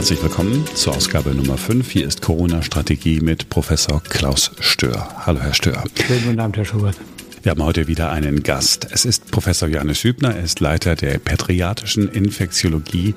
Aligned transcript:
Herzlich 0.00 0.22
willkommen 0.22 0.64
zur 0.74 0.96
Ausgabe 0.96 1.34
Nummer 1.34 1.58
5. 1.58 1.90
Hier 1.90 2.06
ist 2.06 2.22
Corona-Strategie 2.22 3.20
mit 3.20 3.50
Professor 3.50 4.02
Klaus 4.02 4.50
Stör. 4.58 5.26
Hallo, 5.26 5.40
Herr 5.40 5.52
Stör. 5.52 5.84
Schönen 6.06 6.24
guten 6.24 6.40
Abend, 6.40 6.56
Herr 6.56 6.64
Schubert. 6.64 6.96
Wir 7.42 7.50
haben 7.50 7.62
heute 7.62 7.86
wieder 7.86 8.10
einen 8.10 8.42
Gast. 8.42 8.88
Es 8.92 9.04
ist 9.04 9.30
Professor 9.30 9.68
Johannes 9.68 10.02
Hübner. 10.02 10.34
Er 10.34 10.42
ist 10.42 10.60
Leiter 10.60 10.96
der 10.96 11.18
pädiatrischen 11.18 12.08
Infektiologie 12.08 13.14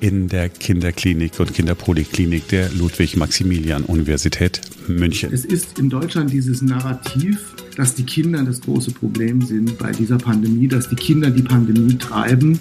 in 0.00 0.28
der 0.28 0.48
Kinderklinik 0.48 1.38
und 1.38 1.52
Kinderpoliklinik 1.52 2.48
der 2.48 2.70
Ludwig-Maximilian-Universität 2.70 4.62
München. 4.88 5.34
Es 5.34 5.44
ist 5.44 5.78
in 5.78 5.90
Deutschland 5.90 6.32
dieses 6.32 6.62
Narrativ, 6.62 7.54
dass 7.76 7.94
die 7.94 8.04
Kinder 8.04 8.42
das 8.42 8.62
große 8.62 8.92
Problem 8.92 9.42
sind 9.42 9.76
bei 9.78 9.92
dieser 9.92 10.16
Pandemie, 10.16 10.66
dass 10.66 10.88
die 10.88 10.96
Kinder 10.96 11.30
die 11.30 11.42
Pandemie 11.42 11.98
treiben. 11.98 12.58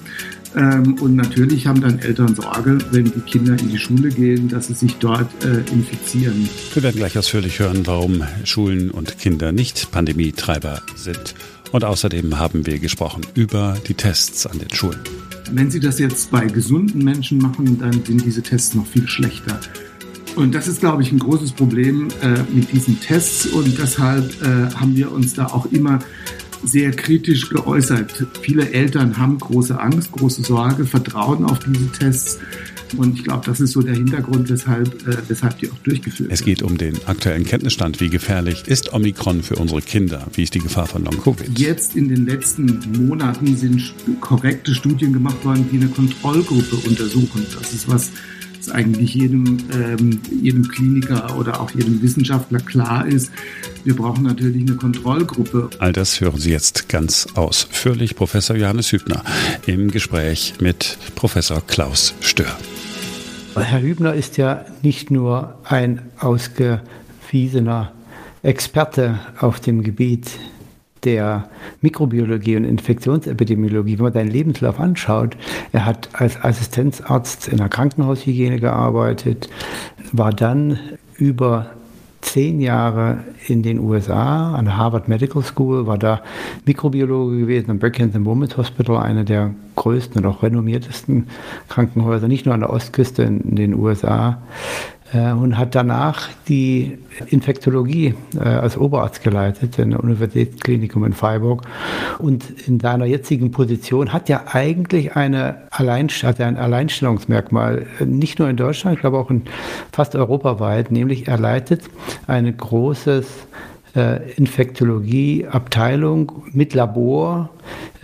Ähm, 0.55 0.95
und 1.01 1.15
natürlich 1.15 1.67
haben 1.67 1.81
dann 1.81 1.99
Eltern 1.99 2.35
Sorge, 2.35 2.77
wenn 2.91 3.05
die 3.05 3.21
Kinder 3.21 3.57
in 3.57 3.69
die 3.69 3.77
Schule 3.77 4.09
gehen, 4.09 4.49
dass 4.49 4.67
sie 4.67 4.73
sich 4.73 4.95
dort 4.95 5.29
äh, 5.43 5.59
infizieren. 5.71 6.49
Wir 6.73 6.83
werden 6.83 6.97
gleich 6.97 7.17
ausführlich 7.17 7.59
hören, 7.59 7.85
warum 7.85 8.23
Schulen 8.43 8.91
und 8.91 9.17
Kinder 9.17 9.51
nicht 9.51 9.91
Pandemietreiber 9.91 10.81
sind. 10.95 11.35
Und 11.71 11.85
außerdem 11.85 12.37
haben 12.37 12.65
wir 12.65 12.79
gesprochen 12.79 13.21
über 13.33 13.77
die 13.87 13.93
Tests 13.93 14.45
an 14.45 14.59
den 14.59 14.69
Schulen. 14.73 14.99
Wenn 15.53 15.71
Sie 15.71 15.79
das 15.79 15.99
jetzt 15.99 16.31
bei 16.31 16.45
gesunden 16.45 17.03
Menschen 17.03 17.37
machen, 17.37 17.79
dann 17.79 18.03
sind 18.05 18.25
diese 18.25 18.41
Tests 18.41 18.75
noch 18.75 18.85
viel 18.85 19.07
schlechter. 19.07 19.59
Und 20.35 20.55
das 20.55 20.67
ist, 20.67 20.79
glaube 20.79 21.01
ich, 21.01 21.11
ein 21.11 21.19
großes 21.19 21.51
Problem 21.51 22.07
äh, 22.21 22.39
mit 22.53 22.71
diesen 22.71 22.99
Tests. 22.99 23.47
Und 23.47 23.77
deshalb 23.77 24.41
äh, 24.41 24.73
haben 24.75 24.95
wir 24.95 25.11
uns 25.11 25.33
da 25.33 25.47
auch 25.47 25.65
immer 25.71 25.99
sehr 26.63 26.91
kritisch 26.91 27.49
geäußert. 27.49 28.25
Viele 28.41 28.71
Eltern 28.71 29.17
haben 29.17 29.37
große 29.39 29.79
Angst, 29.79 30.11
große 30.11 30.43
Sorge, 30.43 30.85
vertrauen 30.85 31.45
auf 31.45 31.59
diese 31.59 31.91
Tests. 31.91 32.39
Und 32.97 33.17
ich 33.17 33.23
glaube, 33.23 33.45
das 33.45 33.59
ist 33.59 33.71
so 33.71 33.81
der 33.81 33.95
Hintergrund, 33.95 34.49
weshalb, 34.49 35.07
äh, 35.07 35.17
weshalb 35.27 35.57
die 35.59 35.71
auch 35.71 35.77
durchgeführt 35.77 36.29
werden. 36.29 36.33
Es 36.33 36.43
geht 36.43 36.61
um 36.61 36.77
den 36.77 36.97
aktuellen 37.05 37.45
Kenntnisstand. 37.45 38.01
Wie 38.01 38.09
gefährlich 38.09 38.67
ist 38.67 38.93
Omikron 38.93 39.43
für 39.43 39.55
unsere 39.55 39.81
Kinder? 39.81 40.27
Wie 40.33 40.43
ist 40.43 40.53
die 40.53 40.59
Gefahr 40.59 40.87
von 40.87 41.05
Long-Covid? 41.05 41.57
Jetzt 41.57 41.95
in 41.95 42.09
den 42.09 42.25
letzten 42.25 42.79
Monaten 42.97 43.55
sind 43.55 43.93
korrekte 44.19 44.75
Studien 44.75 45.13
gemacht 45.13 45.43
worden, 45.45 45.67
die 45.71 45.77
eine 45.77 45.87
Kontrollgruppe 45.87 46.75
untersuchen. 46.87 47.45
Das 47.57 47.73
ist 47.73 47.89
was, 47.89 48.11
was 48.61 48.71
eigentlich 48.71 49.15
jedem, 49.15 49.57
ähm, 49.73 50.21
jedem 50.41 50.67
Kliniker 50.67 51.35
oder 51.37 51.59
auch 51.59 51.71
jedem 51.71 52.01
Wissenschaftler 52.01 52.59
klar 52.59 53.07
ist. 53.07 53.31
Wir 53.83 53.95
brauchen 53.95 54.23
natürlich 54.23 54.61
eine 54.61 54.75
Kontrollgruppe. 54.75 55.69
All 55.79 55.91
das 55.91 56.21
hören 56.21 56.39
Sie 56.39 56.51
jetzt 56.51 56.87
ganz 56.87 57.27
ausführlich. 57.33 58.15
Professor 58.15 58.55
Johannes 58.55 58.91
Hübner 58.91 59.23
im 59.65 59.89
Gespräch 59.89 60.53
mit 60.59 60.97
Professor 61.15 61.61
Klaus 61.65 62.13
Stör. 62.21 62.55
Herr 63.55 63.81
Hübner 63.81 64.13
ist 64.13 64.37
ja 64.37 64.65
nicht 64.81 65.11
nur 65.11 65.57
ein 65.63 66.01
ausgewiesener 66.19 67.91
Experte 68.43 69.19
auf 69.39 69.59
dem 69.59 69.83
Gebiet 69.83 70.31
der 71.03 71.49
Mikrobiologie 71.81 72.57
und 72.57 72.65
Infektionsepidemiologie, 72.65 73.97
wenn 73.97 74.03
man 74.03 74.13
seinen 74.13 74.31
Lebenslauf 74.31 74.79
anschaut, 74.79 75.35
er 75.71 75.85
hat 75.85 76.09
als 76.13 76.43
Assistenzarzt 76.43 77.47
in 77.47 77.57
der 77.57 77.69
Krankenhaushygiene 77.69 78.59
gearbeitet, 78.59 79.49
war 80.11 80.31
dann 80.31 80.79
über 81.17 81.71
zehn 82.21 82.61
Jahre 82.61 83.19
in 83.47 83.63
den 83.63 83.79
USA 83.79 84.53
an 84.53 84.65
der 84.65 84.77
Harvard 84.77 85.07
Medical 85.07 85.43
School, 85.43 85.87
war 85.87 85.97
da 85.97 86.21
Mikrobiologe 86.65 87.37
gewesen 87.39 87.71
am 87.71 87.79
Brigham 87.79 88.11
and 88.13 88.25
Women's 88.25 88.57
Hospital, 88.57 88.97
einer 88.97 89.23
der 89.23 89.53
größten 89.75 90.23
und 90.23 90.29
auch 90.29 90.43
renommiertesten 90.43 91.27
Krankenhäuser, 91.67 92.27
nicht 92.27 92.45
nur 92.45 92.53
an 92.53 92.61
der 92.61 92.69
Ostküste 92.69 93.23
in 93.23 93.55
den 93.55 93.73
USA, 93.73 94.41
und 95.13 95.57
hat 95.57 95.75
danach 95.75 96.29
die 96.47 96.97
Infektologie 97.27 98.15
äh, 98.35 98.39
als 98.39 98.77
Oberarzt 98.77 99.23
geleitet 99.23 99.77
in 99.77 99.91
der 99.91 99.99
Universitätsklinikum 99.99 101.03
in 101.03 101.13
Freiburg. 101.13 101.63
Und 102.17 102.45
in 102.67 102.79
seiner 102.79 103.05
jetzigen 103.05 103.51
Position 103.51 104.13
hat 104.13 104.29
er 104.29 104.55
eigentlich 104.55 105.15
eine 105.15 105.63
Alleinst 105.71 106.23
hat 106.23 106.39
ein 106.39 106.57
Alleinstellungsmerkmal, 106.57 107.85
nicht 108.05 108.39
nur 108.39 108.49
in 108.49 108.57
Deutschland, 108.57 108.95
ich 108.95 109.01
glaube 109.01 109.17
auch 109.17 109.29
in 109.29 109.43
fast 109.91 110.15
europaweit, 110.15 110.91
nämlich 110.91 111.27
er 111.27 111.37
leitet 111.37 111.83
ein 112.27 112.55
großes 112.55 113.25
äh, 113.95 114.31
Infektologie-Abteilung 114.33 116.43
mit 116.53 116.73
Labor 116.73 117.49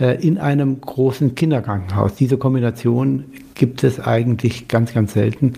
äh, 0.00 0.20
in 0.26 0.38
einem 0.38 0.80
großen 0.80 1.34
Kinderkrankenhaus. 1.34 2.14
Diese 2.14 2.36
Kombination 2.36 3.24
gibt 3.58 3.84
es 3.84 4.00
eigentlich 4.00 4.68
ganz, 4.68 4.94
ganz 4.94 5.12
selten. 5.12 5.54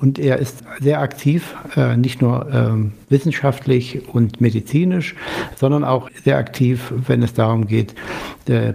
Und 0.00 0.18
er 0.18 0.38
ist 0.38 0.62
sehr 0.80 1.00
aktiv, 1.00 1.56
äh, 1.76 1.96
nicht 1.96 2.22
nur 2.22 2.48
ähm, 2.52 2.92
wissenschaftlich 3.08 4.08
und 4.12 4.40
medizinisch, 4.40 5.16
sondern 5.56 5.82
auch 5.82 6.08
sehr 6.24 6.38
aktiv, 6.38 6.92
wenn 7.06 7.22
es 7.22 7.34
darum 7.34 7.66
geht, 7.66 7.94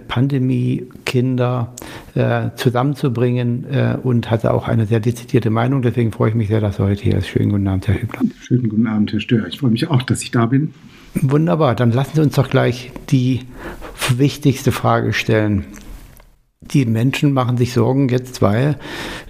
Pandemie, 0.08 0.86
Kinder 1.04 1.74
zusammenzubringen 2.56 3.66
und 4.02 4.30
hat 4.30 4.46
auch 4.46 4.68
eine 4.68 4.86
sehr 4.86 5.00
dezidierte 5.00 5.50
Meinung. 5.50 5.82
Deswegen 5.82 6.12
freue 6.12 6.30
ich 6.30 6.34
mich 6.34 6.48
sehr, 6.48 6.62
dass 6.62 6.78
er 6.78 6.86
heute 6.86 7.02
hier 7.02 7.18
ist. 7.18 7.28
Schönen 7.28 7.50
guten 7.50 7.68
Abend, 7.68 7.86
Herr 7.88 8.00
Hübner. 8.00 8.20
Schönen 8.40 8.70
guten 8.70 8.86
Abend, 8.86 9.12
Herr 9.12 9.20
Stör. 9.20 9.46
Ich 9.46 9.58
freue 9.58 9.72
mich 9.72 9.90
auch, 9.90 10.02
dass 10.02 10.22
ich 10.22 10.30
da 10.30 10.46
bin. 10.46 10.72
Wunderbar, 11.22 11.74
dann 11.74 11.92
lassen 11.92 12.12
Sie 12.14 12.20
uns 12.22 12.34
doch 12.34 12.50
gleich 12.50 12.90
die 13.10 13.40
wichtigste 14.16 14.72
Frage 14.72 15.12
stellen. 15.12 15.64
Die 16.60 16.86
Menschen 16.86 17.32
machen 17.32 17.56
sich 17.56 17.72
Sorgen 17.72 18.08
jetzt, 18.08 18.42
weil 18.42 18.76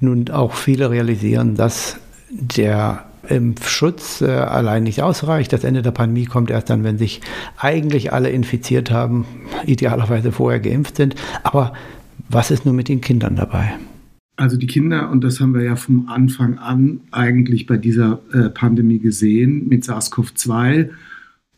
nun 0.00 0.30
auch 0.30 0.54
viele 0.54 0.90
realisieren, 0.90 1.54
dass 1.54 1.98
der 2.30 3.04
Impfschutz 3.28 4.20
äh, 4.20 4.26
allein 4.26 4.84
nicht 4.84 5.02
ausreicht. 5.02 5.52
Das 5.52 5.64
Ende 5.64 5.82
der 5.82 5.90
Pandemie 5.90 6.26
kommt 6.26 6.50
erst 6.50 6.70
dann, 6.70 6.84
wenn 6.84 6.98
sich 6.98 7.20
eigentlich 7.56 8.12
alle 8.12 8.30
infiziert 8.30 8.90
haben, 8.90 9.24
idealerweise 9.66 10.32
vorher 10.32 10.60
geimpft 10.60 10.96
sind. 10.96 11.16
Aber 11.42 11.72
was 12.28 12.50
ist 12.50 12.66
nun 12.66 12.76
mit 12.76 12.88
den 12.88 13.00
Kindern 13.00 13.36
dabei? 13.36 13.74
Also 14.36 14.56
die 14.56 14.66
Kinder, 14.66 15.10
und 15.10 15.24
das 15.24 15.40
haben 15.40 15.54
wir 15.54 15.62
ja 15.62 15.76
vom 15.76 16.08
Anfang 16.08 16.58
an 16.58 17.00
eigentlich 17.10 17.66
bei 17.66 17.78
dieser 17.78 18.20
äh, 18.32 18.50
Pandemie 18.50 18.98
gesehen 18.98 19.66
mit 19.66 19.84
SARS-CoV-2 19.84 20.90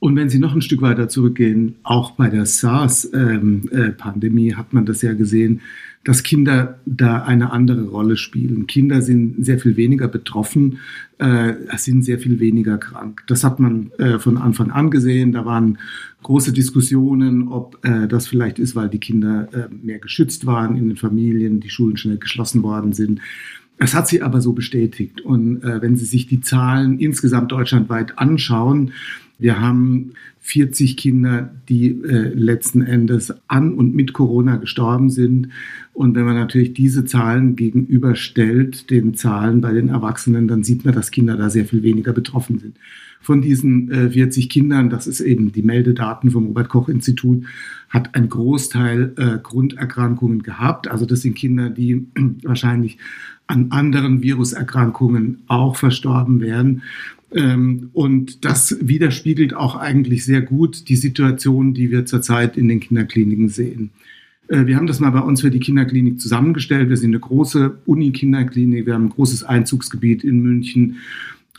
und 0.00 0.14
wenn 0.14 0.28
Sie 0.28 0.38
noch 0.38 0.54
ein 0.54 0.62
Stück 0.62 0.80
weiter 0.80 1.08
zurückgehen, 1.08 1.74
auch 1.82 2.12
bei 2.12 2.28
der 2.28 2.46
SARS-Pandemie 2.46 4.48
ähm, 4.48 4.54
äh, 4.54 4.54
hat 4.54 4.72
man 4.72 4.86
das 4.86 5.02
ja 5.02 5.12
gesehen, 5.12 5.60
dass 6.04 6.22
Kinder 6.22 6.78
da 6.86 7.24
eine 7.24 7.50
andere 7.50 7.82
Rolle 7.82 8.16
spielen. 8.16 8.68
Kinder 8.68 9.02
sind 9.02 9.44
sehr 9.44 9.58
viel 9.58 9.76
weniger 9.76 10.06
betroffen, 10.06 10.78
äh, 11.18 11.54
sind 11.76 12.04
sehr 12.04 12.20
viel 12.20 12.38
weniger 12.38 12.78
krank. 12.78 13.24
Das 13.26 13.42
hat 13.42 13.58
man 13.58 13.90
äh, 13.98 14.20
von 14.20 14.38
Anfang 14.38 14.70
an 14.70 14.90
gesehen. 14.90 15.32
Da 15.32 15.44
waren 15.44 15.78
große 16.22 16.52
Diskussionen, 16.52 17.48
ob 17.48 17.80
das 17.82 18.26
vielleicht 18.26 18.58
ist, 18.58 18.74
weil 18.74 18.88
die 18.88 18.98
Kinder 18.98 19.48
mehr 19.70 20.00
geschützt 20.00 20.46
waren 20.46 20.74
in 20.74 20.88
den 20.88 20.96
Familien, 20.96 21.60
die 21.60 21.70
Schulen 21.70 21.96
schnell 21.96 22.18
geschlossen 22.18 22.64
worden 22.64 22.92
sind. 22.92 23.20
Es 23.78 23.94
hat 23.94 24.08
sie 24.08 24.22
aber 24.22 24.40
so 24.40 24.52
bestätigt. 24.52 25.20
Und 25.20 25.62
äh, 25.62 25.80
wenn 25.80 25.96
Sie 25.96 26.04
sich 26.04 26.26
die 26.26 26.40
Zahlen 26.40 26.98
insgesamt 26.98 27.52
deutschlandweit 27.52 28.18
anschauen, 28.18 28.92
wir 29.38 29.60
haben 29.60 30.14
40 30.40 30.96
Kinder, 30.96 31.54
die 31.68 31.90
äh, 31.90 32.32
letzten 32.34 32.82
Endes 32.82 33.32
an 33.46 33.74
und 33.74 33.94
mit 33.94 34.12
Corona 34.12 34.56
gestorben 34.56 35.10
sind. 35.10 35.50
Und 35.92 36.16
wenn 36.16 36.24
man 36.24 36.34
natürlich 36.34 36.72
diese 36.74 37.04
Zahlen 37.04 37.54
gegenüberstellt, 37.54 38.90
den 38.90 39.14
Zahlen 39.14 39.60
bei 39.60 39.72
den 39.72 39.88
Erwachsenen, 39.88 40.48
dann 40.48 40.64
sieht 40.64 40.84
man, 40.84 40.94
dass 40.94 41.12
Kinder 41.12 41.36
da 41.36 41.50
sehr 41.50 41.66
viel 41.66 41.82
weniger 41.82 42.12
betroffen 42.12 42.58
sind. 42.58 42.76
Von 43.20 43.42
diesen 43.42 43.90
äh, 43.90 44.10
40 44.10 44.48
Kindern, 44.48 44.90
das 44.90 45.06
ist 45.06 45.20
eben 45.20 45.52
die 45.52 45.62
Meldedaten 45.62 46.30
vom 46.30 46.46
Robert 46.46 46.68
Koch 46.68 46.88
Institut, 46.88 47.44
hat 47.88 48.14
ein 48.14 48.28
Großteil 48.28 49.12
äh, 49.16 49.38
Grunderkrankungen 49.42 50.42
gehabt. 50.42 50.88
Also 50.88 51.06
das 51.06 51.22
sind 51.22 51.34
Kinder, 51.34 51.70
die 51.70 52.06
wahrscheinlich 52.42 52.98
an 53.46 53.70
anderen 53.70 54.22
Viruserkrankungen 54.22 55.42
auch 55.46 55.76
verstorben 55.76 56.40
wären. 56.40 56.82
Ähm, 57.34 57.90
und 57.92 58.44
das 58.44 58.76
widerspiegelt 58.80 59.54
auch 59.54 59.76
eigentlich 59.76 60.24
sehr 60.24 60.42
gut 60.42 60.88
die 60.88 60.96
Situation, 60.96 61.74
die 61.74 61.90
wir 61.90 62.06
zurzeit 62.06 62.56
in 62.56 62.68
den 62.68 62.80
Kinderkliniken 62.80 63.48
sehen. 63.48 63.90
Äh, 64.48 64.66
wir 64.66 64.76
haben 64.76 64.86
das 64.86 65.00
mal 65.00 65.10
bei 65.10 65.20
uns 65.20 65.42
für 65.42 65.50
die 65.50 65.60
Kinderklinik 65.60 66.20
zusammengestellt. 66.20 66.88
Wir 66.88 66.96
sind 66.96 67.10
eine 67.10 67.20
große 67.20 67.78
Uni-Kinderklinik. 67.86 68.86
Wir 68.86 68.94
haben 68.94 69.06
ein 69.06 69.10
großes 69.10 69.44
Einzugsgebiet 69.44 70.24
in 70.24 70.40
München. 70.40 70.96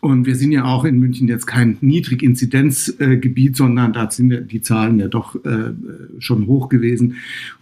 Und 0.02 0.26
wir 0.26 0.36
sind 0.36 0.52
ja 0.52 0.64
auch 0.64 0.86
in 0.86 0.98
München 1.00 1.28
jetzt 1.28 1.46
kein 1.46 1.78
Niedriginzidenzgebiet, 1.82 3.58
sondern 3.58 3.92
da 3.92 4.10
sind 4.10 4.52
die 4.52 4.62
Zahlen 4.62 4.98
ja 5.00 5.10
doch 5.10 5.36
äh, 5.44 5.74
schon 6.20 6.48
hoch 6.48 6.70
gewesen. 6.70 7.16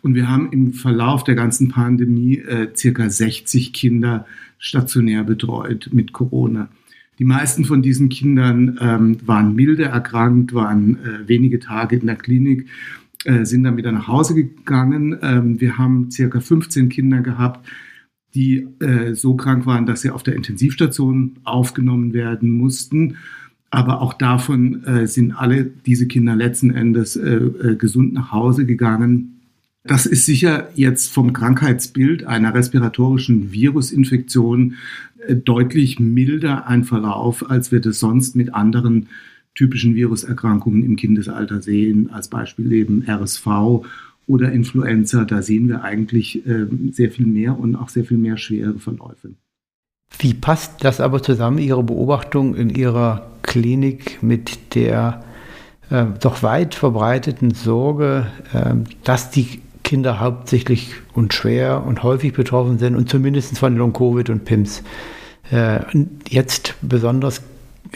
Und 0.04 0.13
wir 0.13 0.30
haben 0.30 0.51
im 0.51 0.74
Verlauf 0.74 1.24
der 1.24 1.36
ganzen 1.36 1.69
Pandemie 1.69 2.38
äh, 2.38 2.68
circa 2.75 3.10
60 3.10 3.74
Kinder 3.74 4.28
stationär 4.60 5.24
betreut 5.24 5.89
mit 5.92 6.13
Corona. 6.13 6.69
Die 7.18 7.25
meisten 7.25 7.66
von 7.66 7.81
diesen 7.81 8.10
Kindern 8.10 8.78
ähm, 8.80 9.18
waren 9.25 9.56
milde 9.56 9.86
erkrankt, 9.86 10.54
waren 10.54 10.98
äh, 10.98 11.28
wenige 11.28 11.60
Tage 11.60 11.95
in 11.95 12.06
der 12.06 12.16
Klinik, 12.16 12.68
sind 13.42 13.63
dann 13.63 13.75
wieder 13.75 13.92
nach 13.92 14.07
Hause 14.07 14.36
gegangen. 14.36 15.18
Ähm, 15.22 15.60
wir 15.60 15.78
haben 15.78 16.12
circa 16.12 16.40
15 16.40 16.88
Kinder 16.88 17.19
gehabt, 17.19 17.68
die 18.38 18.68
äh, 18.80 19.16
so 19.16 19.36
krank 19.36 19.66
waren, 19.66 19.88
dass 19.88 20.01
sie 20.01 20.12
auf 20.12 20.22
der 20.22 20.36
Intensivstation 20.36 21.38
aufgenommen 21.44 22.13
werden 22.13 22.51
mussten. 22.51 23.18
Aber 23.72 24.00
auch 24.01 24.13
davon 24.13 24.84
äh, 24.84 25.07
sind 25.07 25.34
alle 25.34 25.66
diese 25.66 26.07
Kinder 26.07 26.36
letzten 26.36 26.69
Endes 26.69 27.16
äh, 27.16 27.36
äh, 27.36 27.75
gesund 27.75 28.13
nach 28.13 28.31
Hause 28.31 28.68
gegangen. 28.68 29.42
Das 29.84 30.06
ist 30.06 30.25
sicher 30.25 30.69
jetzt 30.75 31.12
vom 31.12 31.34
Krankheitsbild 31.34 32.25
einer 32.25 32.54
respiratorischen 32.54 33.51
Virusinfektion 33.51 34.75
äh, 35.28 35.36
deutlich 35.36 36.00
milder 36.00 36.68
ein 36.68 36.83
Verlauf, 36.83 37.50
als 37.50 37.72
wir 37.72 37.81
das 37.81 38.00
sonst 38.00 38.36
mit 38.36 38.54
anderen 38.54 39.07
typischen 39.56 39.95
Viruserkrankungen 39.95 40.83
im 40.83 40.95
Kindesalter 40.95 41.63
sehen, 41.63 42.12
als 42.12 42.28
Beispiel 42.28 42.72
eben 42.72 43.04
RSV 43.07 43.48
oder 44.27 44.51
Influenza. 44.51 45.25
Da 45.25 45.41
sehen 45.41 45.68
wir 45.68 45.83
eigentlich 45.83 46.45
äh, 46.45 46.68
sehr 46.91 47.09
viel 47.12 47.25
mehr 47.25 47.57
und 47.57 47.75
auch 47.75 47.89
sehr 47.89 48.06
viel 48.06 48.18
mehr 48.18 48.38
schwere 48.38 48.77
Verläufe. 48.77 49.31
Wie 50.19 50.33
passt 50.33 50.83
das 50.83 51.01
aber 51.01 51.21
zusammen, 51.24 51.57
Ihre 51.57 51.83
Beobachtung 51.83 52.56
in 52.56 52.69
Ihrer 52.69 53.27
Klinik 53.41 54.21
mit 54.21 54.75
der 54.75 55.24
äh, 55.89 56.06
doch 56.19 56.44
weit 56.44 56.75
verbreiteten 56.75 57.51
Sorge, 57.51 58.27
äh, 58.53 58.75
dass 59.03 59.31
die 59.31 59.62
Kinder 59.83 60.19
hauptsächlich 60.19 60.95
und 61.13 61.33
schwer 61.33 61.85
und 61.85 62.03
häufig 62.03 62.33
betroffen 62.33 62.77
sind 62.77 62.95
und 62.95 63.09
zumindest 63.09 63.57
von 63.57 63.77
Long-Covid 63.77 64.30
und 64.30 64.44
PIMS 64.44 64.83
äh, 65.50 65.80
jetzt 66.27 66.75
besonders 66.81 67.41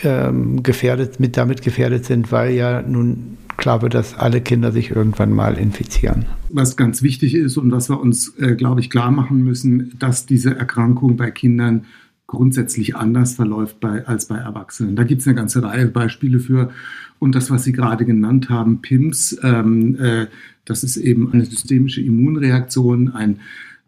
ähm, 0.04 0.64
gefährdet, 0.64 1.20
mit 1.20 1.38
damit 1.38 1.62
gefährdet 1.62 2.06
sind, 2.06 2.32
weil 2.32 2.54
ja 2.54 2.82
nun 2.82 3.38
klar 3.58 3.82
wird, 3.82 3.94
dass 3.94 4.18
alle 4.18 4.42
Kinder 4.42 4.72
sich 4.72 4.92
irgendwann 4.92 5.32
mal 5.32 5.58
infizieren. 5.58 6.26
Was 6.50 6.78
ganz 6.78 7.02
wichtig 7.02 7.36
ist 7.36 7.58
und 7.58 7.72
was 7.72 7.90
wir 7.90 8.00
uns, 8.00 8.36
äh, 8.40 8.56
glaube 8.56 8.82
ich, 8.82 8.90
klar 8.90 9.12
machen 9.12 9.44
müssen, 9.44 9.94
dass 10.00 10.26
diese 10.26 10.56
Erkrankung 10.56 11.18
bei 11.18 11.32
Kindern 11.32 11.86
grundsätzlich 12.28 12.96
anders 12.96 13.36
verläuft 13.36 13.80
bei, 13.80 14.08
als 14.08 14.28
bei 14.28 14.38
Erwachsenen. 14.38 14.96
Da 14.96 15.04
gibt 15.04 15.22
es 15.22 15.28
eine 15.28 15.36
ganze 15.36 15.62
Reihe 15.62 15.88
Beispiele 15.88 16.40
für. 16.40 16.72
Und 17.20 17.36
das, 17.36 17.52
was 17.52 17.66
Sie 17.66 17.74
gerade 17.74 18.06
genannt 18.06 18.50
haben, 18.50 18.82
PIMS, 18.82 19.38
ähm, 19.44 19.98
äh, 20.00 20.28
das 20.66 20.84
ist 20.84 20.98
eben 20.98 21.32
eine 21.34 21.46
systemische 21.46 22.02
Immunreaktion, 22.02 23.10
ein 23.10 23.40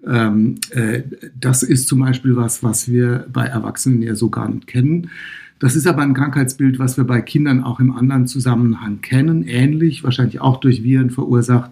ähm, 0.06 0.56
äh, 0.72 1.04
das 1.40 1.64
ist 1.64 1.88
zum 1.88 2.00
Beispiel 2.00 2.36
was, 2.36 2.62
was 2.62 2.90
wir 2.90 3.26
bei 3.32 3.46
Erwachsenen 3.46 4.02
ja 4.02 4.16
so 4.16 4.30
gar 4.30 4.50
nicht 4.50 4.68
kennen. 4.68 5.10
Das 5.64 5.78
ist 5.78 5.88
aber 5.88 6.02
ein 6.02 6.14
Krankheitsbild, 6.14 6.78
was 6.78 6.98
wir 6.98 7.06
bei 7.06 7.22
Kindern 7.22 7.64
auch 7.64 7.80
im 7.80 7.96
anderen 7.96 8.28
Zusammenhang 8.28 9.00
kennen, 9.00 9.44
ähnlich, 9.44 10.04
wahrscheinlich 10.04 10.42
auch 10.42 10.60
durch 10.60 10.84
Viren 10.84 11.10
verursacht. 11.10 11.72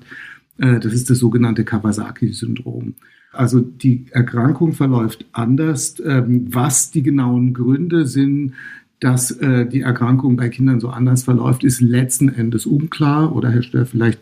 Äh, 0.59 0.79
das 0.79 0.93
ist 0.93 1.09
das 1.09 1.17
sogenannte 1.17 1.65
Kawasaki-Syndrom. 1.65 2.93
Also 3.33 3.59
die 3.59 4.05
Erkrankung 4.11 4.71
verläuft 4.71 5.25
anders. 5.33 6.01
Ähm, 6.05 6.47
was 6.51 6.91
die 6.91 7.03
genauen 7.03 7.53
Gründe 7.53 8.07
sind, 8.07 8.53
dass 9.01 9.31
äh, 9.31 9.65
die 9.65 9.81
Erkrankung 9.81 10.37
bei 10.37 10.47
Kindern 10.47 10.79
so 10.79 10.87
anders 10.87 11.23
verläuft, 11.23 11.65
ist 11.65 11.81
letzten 11.81 12.29
Endes 12.29 12.65
unklar. 12.65 13.35
Oder 13.35 13.49
Herr 13.49 13.61
Stör, 13.61 13.85
vielleicht 13.85 14.21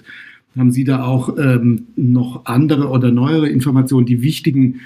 haben 0.57 0.71
Sie 0.71 0.83
da 0.83 1.03
auch 1.03 1.37
ähm, 1.37 1.85
noch 1.95 2.45
andere 2.45 2.89
oder 2.89 3.11
neuere 3.11 3.47
Informationen. 3.47 4.07
Die 4.07 4.23
wichtigen 4.23 4.79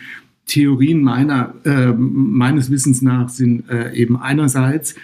Theorien 0.46 1.02
meiner, 1.02 1.54
äh, 1.64 1.94
meines 1.94 2.70
Wissens 2.70 3.02
nach 3.02 3.30
sind 3.30 3.70
äh, 3.70 3.94
eben 3.94 4.18
einerseits, 4.18 4.96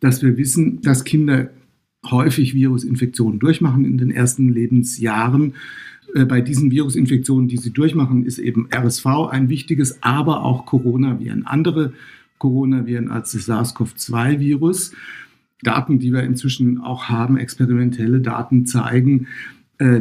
dass 0.00 0.22
wir 0.22 0.36
wissen, 0.36 0.80
dass 0.82 1.04
Kinder 1.04 1.50
häufig 2.10 2.54
Virusinfektionen 2.54 3.38
durchmachen 3.40 3.84
in 3.84 3.98
den 3.98 4.10
ersten 4.10 4.50
Lebensjahren. 4.50 5.54
Äh, 6.14 6.24
bei 6.26 6.40
diesen 6.40 6.70
Virusinfektionen, 6.70 7.48
die 7.48 7.56
sie 7.56 7.72
durchmachen, 7.72 8.24
ist 8.24 8.38
eben 8.38 8.68
RSV 8.72 9.06
ein 9.30 9.48
wichtiges, 9.48 10.02
aber 10.02 10.42
auch 10.42 10.66
Coronaviren. 10.66 11.46
Andere 11.46 11.92
Coronaviren 12.38 13.10
als 13.10 13.32
das 13.32 13.46
SARS-CoV-2-Virus. 13.46 14.92
Daten, 15.62 15.98
die 15.98 16.12
wir 16.12 16.22
inzwischen 16.22 16.78
auch 16.78 17.04
haben, 17.08 17.38
experimentelle 17.38 18.20
Daten 18.20 18.66
zeigen, 18.66 19.28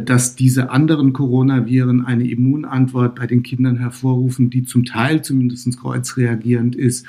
dass 0.05 0.35
diese 0.35 0.69
anderen 0.69 1.13
Coronaviren 1.13 2.05
eine 2.05 2.29
Immunantwort 2.29 3.15
bei 3.15 3.27
den 3.27 3.43
Kindern 3.43 3.77
hervorrufen, 3.77 4.49
die 4.49 4.63
zum 4.63 4.85
Teil 4.85 5.23
zumindest 5.23 5.79
kreuzreagierend 5.79 6.75
ist 6.75 7.05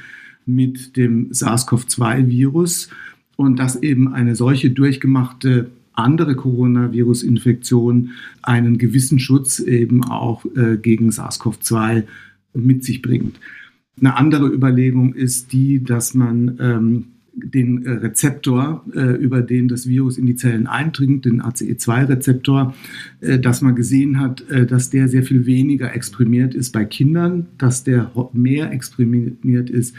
mit 0.46 0.96
dem 0.96 1.30
SARS-CoV-2-Virus 1.30 2.90
und 3.36 3.58
dass 3.58 3.82
eben 3.82 4.12
eine 4.12 4.36
solche 4.36 4.70
durchgemachte 4.70 5.70
andere 5.94 6.34
Coronavirus-Infektion 6.34 8.10
einen 8.42 8.78
gewissen 8.78 9.18
Schutz 9.18 9.60
eben 9.60 10.04
auch 10.04 10.44
äh, 10.56 10.76
gegen 10.76 11.10
SARS-CoV-2 11.10 12.04
mit 12.54 12.84
sich 12.84 13.00
bringt. 13.00 13.38
Eine 14.00 14.16
andere 14.16 14.48
Überlegung 14.48 15.14
ist 15.14 15.52
die, 15.52 15.82
dass 15.82 16.14
man 16.14 16.58
ähm, 16.60 17.04
den 17.36 17.84
äh, 17.84 17.90
Rezeptor, 17.90 18.84
äh, 18.94 19.16
über 19.16 19.42
den 19.42 19.68
das 19.68 19.88
Virus 19.88 20.18
in 20.18 20.26
die 20.26 20.36
Zellen 20.36 20.66
eindringt, 20.66 21.24
den 21.24 21.42
ACE2-Rezeptor, 21.42 22.74
äh, 23.20 23.38
dass 23.38 23.60
man 23.60 23.74
gesehen 23.74 24.20
hat, 24.20 24.44
dass 24.68 24.90
der 24.90 25.08
sehr 25.08 25.22
viel 25.22 25.46
weniger 25.46 25.94
exprimiert 25.94 26.54
ist 26.54 26.72
bei 26.72 26.84
Kindern, 26.84 27.46
dass 27.58 27.84
der 27.84 28.10
mehr 28.32 28.72
exprimiert 28.72 29.70
ist 29.70 29.94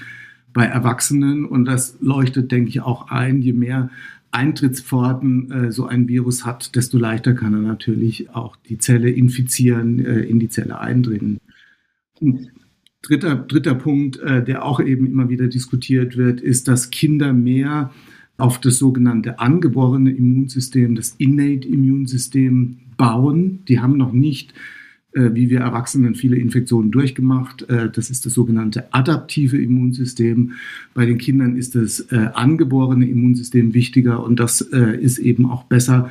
bei 0.54 0.66
Erwachsenen. 0.66 1.46
Und 1.46 1.66
das 1.66 1.98
leuchtet, 2.02 2.52
denke 2.52 2.70
ich, 2.70 2.82
auch 2.82 3.10
ein. 3.10 3.42
Je 3.42 3.54
mehr 3.54 3.90
Eintrittspforten 4.32 5.72
so 5.72 5.86
ein 5.86 6.08
Virus 6.08 6.46
hat, 6.46 6.76
desto 6.76 6.98
leichter 6.98 7.34
kann 7.34 7.54
er 7.54 7.62
natürlich 7.62 8.30
auch 8.32 8.56
die 8.58 8.78
Zelle 8.78 9.10
infizieren, 9.10 10.00
in 10.00 10.40
die 10.40 10.50
Zelle 10.50 10.80
eindringen. 10.80 11.40
Und 12.20 12.52
Dritter, 13.06 13.36
dritter 13.36 13.76
Punkt, 13.76 14.18
äh, 14.18 14.44
der 14.44 14.66
auch 14.66 14.80
eben 14.80 15.06
immer 15.06 15.30
wieder 15.30 15.48
diskutiert 15.48 16.18
wird, 16.18 16.42
ist, 16.42 16.68
dass 16.68 16.90
Kinder 16.90 17.34
mehr 17.34 17.92
auf 18.38 18.60
das 18.60 18.80
sogenannte 18.80 19.38
angeborene 19.38 20.12
Immunsystem, 20.12 20.96
das 20.96 21.14
Innate 21.20 21.68
Immunsystem 21.68 22.78
bauen. 22.98 23.60
Die 23.68 23.80
haben 23.80 23.96
noch 23.96 24.12
nicht, 24.12 24.56
äh, 25.12 25.30
wie 25.34 25.52
wir 25.52 25.60
Erwachsenen, 25.60 26.16
viele 26.16 26.38
Infektionen 26.38 26.90
durchgemacht. 26.90 27.70
Äh, 27.70 27.92
das 27.92 28.10
ist 28.10 28.26
das 28.26 28.34
sogenannte 28.34 28.92
adaptive 28.92 29.62
Immunsystem. 29.62 30.54
Bei 30.96 31.06
den 31.06 31.20
Kindern 31.20 31.58
ist 31.58 31.76
das 31.76 32.00
äh, 32.12 32.30
angeborene 32.34 33.08
Immunsystem 33.08 33.76
wichtiger 33.76 34.24
und 34.24 34.40
das 34.40 34.62
äh, 34.62 35.00
ist 35.00 35.20
eben 35.20 35.46
auch 35.46 35.66
besser 35.66 36.10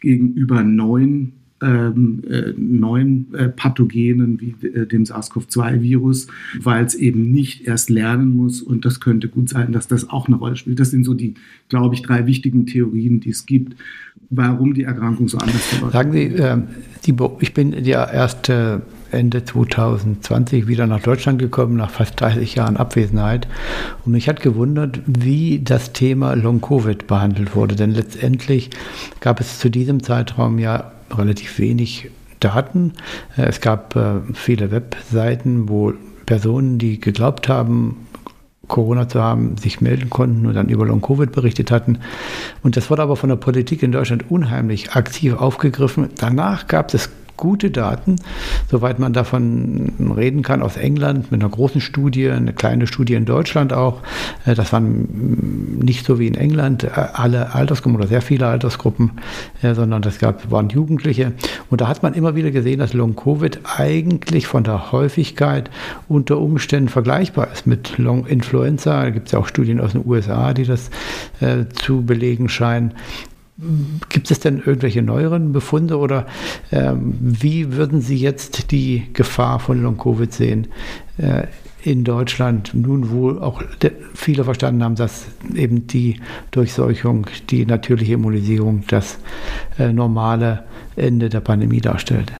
gegenüber 0.00 0.64
neuen 0.64 1.34
ähm, 1.62 2.22
äh, 2.28 2.52
neuen 2.56 3.32
äh, 3.34 3.48
Pathogenen 3.48 4.40
wie 4.40 4.66
äh, 4.66 4.86
dem 4.86 5.04
SARS-CoV-2-Virus, 5.04 6.26
weil 6.60 6.84
es 6.84 6.94
eben 6.94 7.30
nicht 7.30 7.66
erst 7.66 7.88
lernen 7.88 8.36
muss. 8.36 8.60
Und 8.60 8.84
das 8.84 9.00
könnte 9.00 9.28
gut 9.28 9.48
sein, 9.48 9.72
dass 9.72 9.88
das 9.88 10.10
auch 10.10 10.26
eine 10.26 10.36
Rolle 10.36 10.56
spielt. 10.56 10.80
Das 10.80 10.90
sind 10.90 11.04
so 11.04 11.14
die, 11.14 11.34
glaube 11.68 11.94
ich, 11.94 12.02
drei 12.02 12.26
wichtigen 12.26 12.66
Theorien, 12.66 13.20
die 13.20 13.30
es 13.30 13.46
gibt, 13.46 13.76
warum 14.30 14.74
die 14.74 14.84
Erkrankung 14.84 15.28
so 15.28 15.38
anders 15.38 15.64
verläuft. 15.66 15.92
Sagen 15.92 16.12
Sie, 16.12 16.28
die, 17.06 17.14
ich 17.40 17.54
bin 17.54 17.84
ja 17.84 18.10
erst 18.10 18.48
äh, 18.48 18.80
Ende 19.12 19.44
2020 19.44 20.66
wieder 20.66 20.86
nach 20.86 21.02
Deutschland 21.02 21.38
gekommen, 21.38 21.76
nach 21.76 21.90
fast 21.90 22.20
30 22.20 22.54
Jahren 22.54 22.76
Abwesenheit. 22.76 23.46
Und 24.04 24.12
mich 24.12 24.28
hat 24.28 24.40
gewundert, 24.40 25.00
wie 25.06 25.60
das 25.62 25.92
Thema 25.92 26.34
Long-Covid 26.34 27.06
behandelt 27.06 27.54
wurde. 27.54 27.76
Denn 27.76 27.92
letztendlich 27.92 28.70
gab 29.20 29.40
es 29.40 29.58
zu 29.58 29.70
diesem 29.70 30.02
Zeitraum 30.02 30.58
ja 30.58 30.92
relativ 31.18 31.58
wenig 31.58 32.10
Daten. 32.40 32.92
Äh, 33.36 33.42
es 33.42 33.60
gab 33.60 33.96
äh, 33.96 34.20
viele 34.34 34.70
Webseiten, 34.70 35.68
wo 35.68 35.92
Personen, 36.26 36.78
die 36.78 37.00
geglaubt 37.00 37.48
haben, 37.48 38.06
Corona 38.68 39.08
zu 39.08 39.20
haben, 39.20 39.56
sich 39.58 39.80
melden 39.80 40.08
konnten 40.08 40.46
und 40.46 40.54
dann 40.54 40.68
über 40.68 40.86
Long-Covid 40.86 41.32
berichtet 41.32 41.70
hatten. 41.70 41.98
Und 42.62 42.76
das 42.76 42.90
wurde 42.90 43.02
aber 43.02 43.16
von 43.16 43.28
der 43.28 43.36
Politik 43.36 43.82
in 43.82 43.92
Deutschland 43.92 44.30
unheimlich 44.30 44.92
aktiv 44.92 45.34
aufgegriffen. 45.34 46.08
Danach 46.16 46.68
gab 46.68 46.94
es 46.94 47.10
gute 47.36 47.70
Daten, 47.70 48.16
soweit 48.70 48.98
man 48.98 49.12
davon 49.12 49.92
reden 50.16 50.42
kann, 50.42 50.62
aus 50.62 50.76
England 50.76 51.32
mit 51.32 51.40
einer 51.40 51.50
großen 51.50 51.80
Studie, 51.80 52.30
eine 52.30 52.52
kleine 52.52 52.86
Studie 52.86 53.14
in 53.14 53.24
Deutschland 53.24 53.72
auch. 53.72 54.00
Äh, 54.46 54.54
das 54.54 54.72
waren 54.72 55.78
nicht 55.82 56.06
so 56.06 56.18
wie 56.18 56.26
in 56.26 56.34
England 56.34 56.84
äh, 56.84 56.90
alle 56.94 57.54
Altersgruppen 57.54 57.98
oder 57.98 58.08
sehr 58.08 58.22
viele 58.22 58.46
Altersgruppen, 58.46 59.12
äh, 59.62 59.74
sondern 59.74 60.02
das 60.02 60.18
gab, 60.18 60.50
waren 60.50 60.68
Jugendliche. 60.68 61.32
Und 61.70 61.80
da 61.80 61.88
hat 61.88 62.02
man 62.02 62.14
immer 62.14 62.36
wieder 62.36 62.50
gesehen, 62.50 62.78
dass 62.78 62.92
Long-Covid 62.92 63.60
eigentlich 63.76 64.46
von 64.46 64.64
der 64.64 64.92
Häufigkeit 64.92 65.70
unter 66.08 66.38
Umständen 66.38 66.88
vergleichbar 66.88 67.48
ist 67.52 67.66
mit 67.66 67.98
Long-Influenza. 67.98 69.02
Da 69.02 69.10
gibt 69.10 69.26
es 69.26 69.32
ja 69.32 69.38
auch 69.38 69.48
Studien 69.48 69.80
aus 69.80 69.92
den 69.92 70.06
USA, 70.06 70.52
die 70.52 70.64
das 70.64 70.90
zu 71.74 72.02
belegen 72.02 72.48
scheinen. 72.48 72.92
Gibt 74.08 74.30
es 74.30 74.40
denn 74.40 74.58
irgendwelche 74.58 75.02
neueren 75.02 75.52
Befunde 75.52 75.98
oder 75.98 76.26
ähm, 76.70 77.14
wie 77.20 77.72
würden 77.72 78.00
Sie 78.00 78.16
jetzt 78.16 78.70
die 78.70 79.08
Gefahr 79.12 79.60
von 79.60 79.82
Long-Covid 79.82 80.32
sehen 80.32 80.68
äh, 81.18 81.46
in 81.82 82.04
Deutschland, 82.04 82.72
nun 82.74 83.10
wo 83.10 83.30
auch 83.32 83.62
viele 84.14 84.44
verstanden 84.44 84.82
haben, 84.82 84.94
dass 84.94 85.26
eben 85.54 85.86
die 85.86 86.20
Durchseuchung, 86.50 87.26
die 87.50 87.66
natürliche 87.66 88.14
Immunisierung 88.14 88.84
das 88.88 89.18
äh, 89.78 89.92
normale 89.92 90.64
Ende 90.96 91.28
der 91.28 91.40
Pandemie 91.40 91.80
darstellt? 91.80 92.32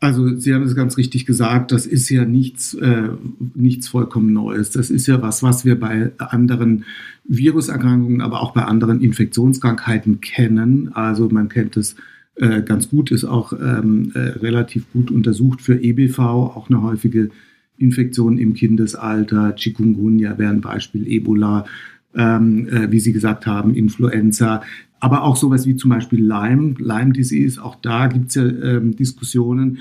Also 0.00 0.34
Sie 0.34 0.54
haben 0.54 0.62
es 0.62 0.74
ganz 0.74 0.96
richtig 0.96 1.26
gesagt, 1.26 1.72
das 1.72 1.84
ist 1.84 2.08
ja 2.08 2.24
nichts, 2.24 2.72
äh, 2.72 3.10
nichts 3.54 3.88
vollkommen 3.88 4.32
Neues. 4.32 4.70
Das 4.70 4.88
ist 4.88 5.06
ja 5.06 5.20
was, 5.20 5.42
was 5.42 5.66
wir 5.66 5.78
bei 5.78 6.12
anderen 6.16 6.84
Viruserkrankungen, 7.24 8.22
aber 8.22 8.40
auch 8.40 8.52
bei 8.52 8.64
anderen 8.64 9.02
Infektionskrankheiten 9.02 10.22
kennen. 10.22 10.90
Also 10.94 11.28
man 11.28 11.50
kennt 11.50 11.76
es 11.76 11.96
äh, 12.36 12.62
ganz 12.62 12.88
gut, 12.88 13.10
ist 13.10 13.26
auch 13.26 13.52
ähm, 13.52 14.12
äh, 14.14 14.20
relativ 14.20 14.90
gut 14.92 15.10
untersucht 15.10 15.60
für 15.60 15.82
EBV, 15.82 16.18
auch 16.18 16.70
eine 16.70 16.80
häufige 16.80 17.28
Infektion 17.76 18.38
im 18.38 18.54
Kindesalter. 18.54 19.54
Chikungunya 19.54 20.38
wäre 20.38 20.52
ein 20.52 20.62
Beispiel, 20.62 21.06
Ebola, 21.06 21.66
ähm, 22.14 22.68
äh, 22.68 22.90
wie 22.90 23.00
Sie 23.00 23.12
gesagt 23.12 23.46
haben, 23.46 23.74
Influenza, 23.74 24.62
aber 25.00 25.24
auch 25.24 25.36
sowas 25.36 25.66
wie 25.66 25.76
zum 25.76 25.90
Beispiel 25.90 26.20
Lyme, 26.20 26.74
Lyme 26.78 27.12
Disease, 27.12 27.62
auch 27.62 27.76
da 27.76 28.06
gibt 28.06 28.28
es 28.28 28.34
ja 28.34 28.46
ähm, 28.46 28.94
Diskussionen, 28.94 29.78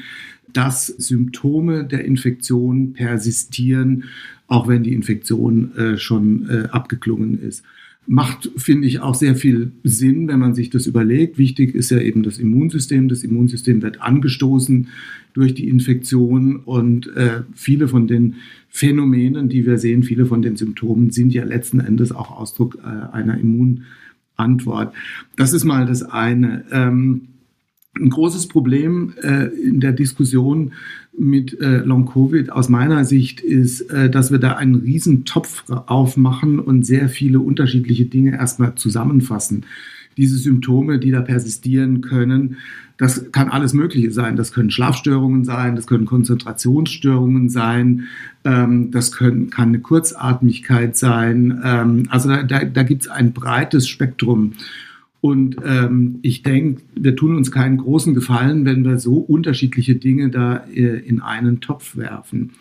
dass 0.53 0.87
Symptome 0.87 1.83
der 1.83 2.05
Infektion 2.05 2.93
persistieren, 2.93 4.05
auch 4.47 4.67
wenn 4.67 4.83
die 4.83 4.93
Infektion 4.93 5.75
äh, 5.75 5.97
schon 5.97 6.49
äh, 6.49 6.67
abgeklungen 6.69 7.39
ist. 7.41 7.63
Macht, 8.07 8.49
finde 8.57 8.87
ich, 8.87 9.01
auch 9.01 9.13
sehr 9.13 9.35
viel 9.35 9.71
Sinn, 9.83 10.27
wenn 10.27 10.39
man 10.39 10.55
sich 10.55 10.71
das 10.71 10.87
überlegt. 10.87 11.37
Wichtig 11.37 11.75
ist 11.75 11.91
ja 11.91 11.99
eben 11.99 12.23
das 12.23 12.39
Immunsystem. 12.39 13.07
Das 13.07 13.23
Immunsystem 13.23 13.83
wird 13.83 14.01
angestoßen 14.01 14.87
durch 15.33 15.53
die 15.53 15.67
Infektion 15.67 16.55
und 16.55 17.15
äh, 17.15 17.43
viele 17.53 17.87
von 17.87 18.07
den 18.07 18.35
Phänomenen, 18.69 19.47
die 19.49 19.67
wir 19.67 19.77
sehen, 19.77 20.01
viele 20.01 20.25
von 20.25 20.41
den 20.41 20.55
Symptomen 20.55 21.11
sind 21.11 21.33
ja 21.33 21.43
letzten 21.43 21.79
Endes 21.79 22.11
auch 22.11 22.31
Ausdruck 22.31 22.79
äh, 22.83 23.15
einer 23.15 23.37
Immunantwort. 23.37 23.85
Antwort. 24.39 24.93
Das 25.35 25.53
ist 25.53 25.65
mal 25.65 25.85
das 25.85 26.03
eine. 26.03 26.65
Ähm, 26.71 27.27
ein 27.95 28.09
großes 28.09 28.47
Problem 28.47 29.13
äh, 29.21 29.45
in 29.45 29.79
der 29.79 29.91
Diskussion 29.91 30.73
mit 31.17 31.59
äh, 31.59 31.79
Long-Covid 31.79 32.51
aus 32.51 32.69
meiner 32.69 33.03
Sicht 33.03 33.41
ist, 33.41 33.81
äh, 33.89 34.09
dass 34.09 34.31
wir 34.31 34.39
da 34.39 34.53
einen 34.53 34.75
riesen 34.75 35.25
Topf 35.25 35.63
aufmachen 35.69 36.59
und 36.59 36.85
sehr 36.85 37.09
viele 37.09 37.39
unterschiedliche 37.39 38.05
Dinge 38.05 38.31
erstmal 38.31 38.75
zusammenfassen 38.75 39.65
diese 40.19 40.37
Symptome, 40.37 40.99
die 40.99 41.11
da 41.11 41.21
persistieren 41.21 42.01
können, 42.01 42.57
das 42.97 43.31
kann 43.31 43.47
alles 43.47 43.73
Mögliche 43.73 44.11
sein. 44.11 44.35
Das 44.35 44.51
können 44.51 44.71
Schlafstörungen 44.71 45.45
sein, 45.45 45.77
das 45.77 45.87
können 45.87 46.05
Konzentrationsstörungen 46.05 47.49
sein, 47.49 48.03
ähm, 48.43 48.91
das 48.91 49.13
können, 49.13 49.49
kann 49.49 49.69
eine 49.69 49.79
Kurzatmigkeit 49.79 50.97
sein. 50.97 51.61
Ähm, 51.63 52.07
also 52.09 52.27
da, 52.27 52.43
da, 52.43 52.65
da 52.65 52.83
gibt 52.83 53.03
es 53.03 53.07
ein 53.07 53.31
breites 53.31 53.87
Spektrum. 53.87 54.53
Und 55.21 55.55
ähm, 55.65 56.19
ich 56.23 56.43
denke, 56.43 56.81
wir 56.93 57.15
tun 57.15 57.37
uns 57.37 57.51
keinen 57.51 57.77
großen 57.77 58.13
Gefallen, 58.13 58.65
wenn 58.65 58.83
wir 58.83 58.99
so 58.99 59.15
unterschiedliche 59.15 59.95
Dinge 59.95 60.29
da 60.29 60.65
äh, 60.73 60.99
in 60.99 61.21
einen 61.21 61.61
Topf 61.61 61.95
werfen. 61.95 62.51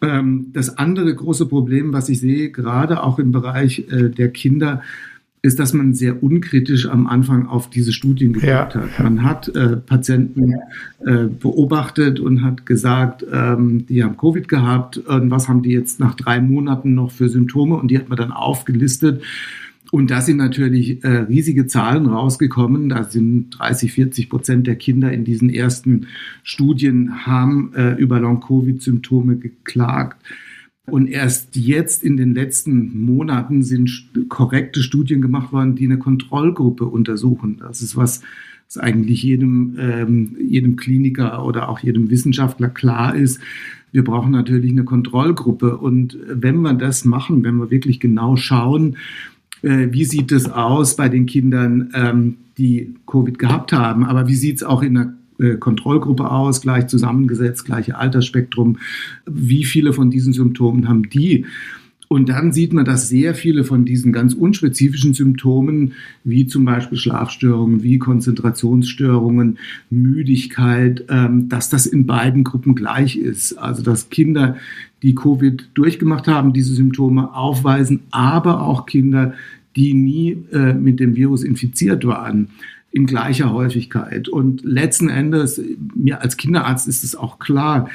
Ähm, 0.00 0.46
das 0.54 0.78
andere 0.78 1.14
große 1.14 1.46
Problem, 1.46 1.92
was 1.92 2.08
ich 2.08 2.20
sehe, 2.20 2.50
gerade 2.50 3.02
auch 3.02 3.18
im 3.18 3.30
Bereich 3.30 3.86
äh, 3.90 4.08
der 4.08 4.30
Kinder, 4.30 4.82
ist, 5.46 5.58
dass 5.58 5.72
man 5.72 5.94
sehr 5.94 6.22
unkritisch 6.22 6.86
am 6.86 7.06
Anfang 7.06 7.46
auf 7.46 7.70
diese 7.70 7.92
Studien 7.92 8.32
geguckt 8.32 8.50
ja, 8.50 8.68
hat. 8.74 9.02
Man 9.02 9.22
hat 9.22 9.48
äh, 9.54 9.76
Patienten 9.76 10.54
äh, 11.04 11.24
beobachtet 11.28 12.20
und 12.20 12.42
hat 12.42 12.66
gesagt, 12.66 13.24
ähm, 13.32 13.86
die 13.86 14.02
haben 14.04 14.16
Covid 14.16 14.48
gehabt 14.48 14.98
und 14.98 15.30
was 15.30 15.48
haben 15.48 15.62
die 15.62 15.70
jetzt 15.70 16.00
nach 16.00 16.14
drei 16.14 16.40
Monaten 16.40 16.94
noch 16.94 17.10
für 17.10 17.28
Symptome 17.28 17.76
und 17.76 17.90
die 17.90 17.98
hat 17.98 18.08
man 18.08 18.18
dann 18.18 18.32
aufgelistet. 18.32 19.22
Und 19.92 20.10
da 20.10 20.20
sind 20.20 20.38
natürlich 20.38 21.04
äh, 21.04 21.08
riesige 21.08 21.66
Zahlen 21.66 22.06
rausgekommen. 22.06 22.88
Da 22.88 23.04
sind 23.04 23.50
30, 23.50 23.92
40 23.92 24.28
Prozent 24.28 24.66
der 24.66 24.74
Kinder 24.74 25.12
in 25.12 25.24
diesen 25.24 25.48
ersten 25.48 26.08
Studien 26.42 27.24
haben 27.24 27.72
äh, 27.74 27.92
über 27.92 28.18
Long-Covid-Symptome 28.18 29.36
geklagt. 29.36 30.20
Und 30.86 31.08
erst 31.08 31.56
jetzt 31.56 32.04
in 32.04 32.16
den 32.16 32.34
letzten 32.34 33.04
Monaten 33.04 33.62
sind 33.62 34.08
korrekte 34.28 34.82
Studien 34.82 35.20
gemacht 35.20 35.52
worden, 35.52 35.74
die 35.74 35.84
eine 35.84 35.98
Kontrollgruppe 35.98 36.84
untersuchen. 36.84 37.58
Das 37.58 37.82
ist 37.82 37.96
was, 37.96 38.22
was 38.68 38.78
eigentlich 38.78 39.22
jedem, 39.22 39.76
ähm, 39.78 40.36
jedem 40.38 40.76
Kliniker 40.76 41.44
oder 41.44 41.68
auch 41.68 41.80
jedem 41.80 42.08
Wissenschaftler 42.10 42.68
klar 42.68 43.16
ist. 43.16 43.40
Wir 43.90 44.04
brauchen 44.04 44.30
natürlich 44.30 44.70
eine 44.70 44.84
Kontrollgruppe. 44.84 45.76
Und 45.76 46.18
wenn 46.28 46.60
wir 46.60 46.74
das 46.74 47.04
machen, 47.04 47.42
wenn 47.42 47.56
wir 47.56 47.70
wirklich 47.70 47.98
genau 47.98 48.36
schauen, 48.36 48.96
äh, 49.62 49.88
wie 49.90 50.04
sieht 50.04 50.30
es 50.30 50.48
aus 50.48 50.94
bei 50.94 51.08
den 51.08 51.26
Kindern, 51.26 51.90
ähm, 51.94 52.36
die 52.58 52.94
Covid 53.06 53.38
gehabt 53.38 53.72
haben, 53.72 54.04
aber 54.04 54.28
wie 54.28 54.34
sieht 54.34 54.56
es 54.56 54.62
auch 54.62 54.82
in 54.82 54.94
der 54.94 55.14
Kontrollgruppe 55.58 56.30
aus, 56.30 56.60
gleich 56.60 56.86
zusammengesetzt, 56.86 57.64
gleiche 57.64 57.96
Altersspektrum. 57.96 58.78
Wie 59.26 59.64
viele 59.64 59.92
von 59.92 60.10
diesen 60.10 60.32
Symptomen 60.32 60.88
haben 60.88 61.08
die? 61.08 61.44
Und 62.08 62.28
dann 62.28 62.52
sieht 62.52 62.72
man, 62.72 62.84
dass 62.84 63.08
sehr 63.08 63.34
viele 63.34 63.64
von 63.64 63.84
diesen 63.84 64.12
ganz 64.12 64.32
unspezifischen 64.32 65.12
Symptomen, 65.12 65.94
wie 66.22 66.46
zum 66.46 66.64
Beispiel 66.64 66.98
Schlafstörungen, 66.98 67.82
wie 67.82 67.98
Konzentrationsstörungen, 67.98 69.58
Müdigkeit, 69.90 71.04
ähm, 71.08 71.48
dass 71.48 71.68
das 71.68 71.86
in 71.86 72.06
beiden 72.06 72.44
Gruppen 72.44 72.76
gleich 72.76 73.16
ist. 73.16 73.54
Also 73.58 73.82
dass 73.82 74.08
Kinder, 74.08 74.56
die 75.02 75.14
Covid 75.14 75.68
durchgemacht 75.74 76.28
haben, 76.28 76.52
diese 76.52 76.74
Symptome 76.74 77.34
aufweisen, 77.34 78.00
aber 78.12 78.62
auch 78.62 78.86
Kinder, 78.86 79.34
die 79.74 79.92
nie 79.92 80.38
äh, 80.52 80.74
mit 80.74 81.00
dem 81.00 81.16
Virus 81.16 81.42
infiziert 81.42 82.06
waren 82.06 82.48
in 82.96 83.04
gleicher 83.04 83.52
Häufigkeit. 83.52 84.26
Und 84.26 84.64
letzten 84.64 85.10
Endes, 85.10 85.60
mir 85.94 86.22
als 86.22 86.38
Kinderarzt 86.38 86.88
ist 86.88 87.04
es 87.04 87.14
auch 87.14 87.38
klar, 87.38 87.90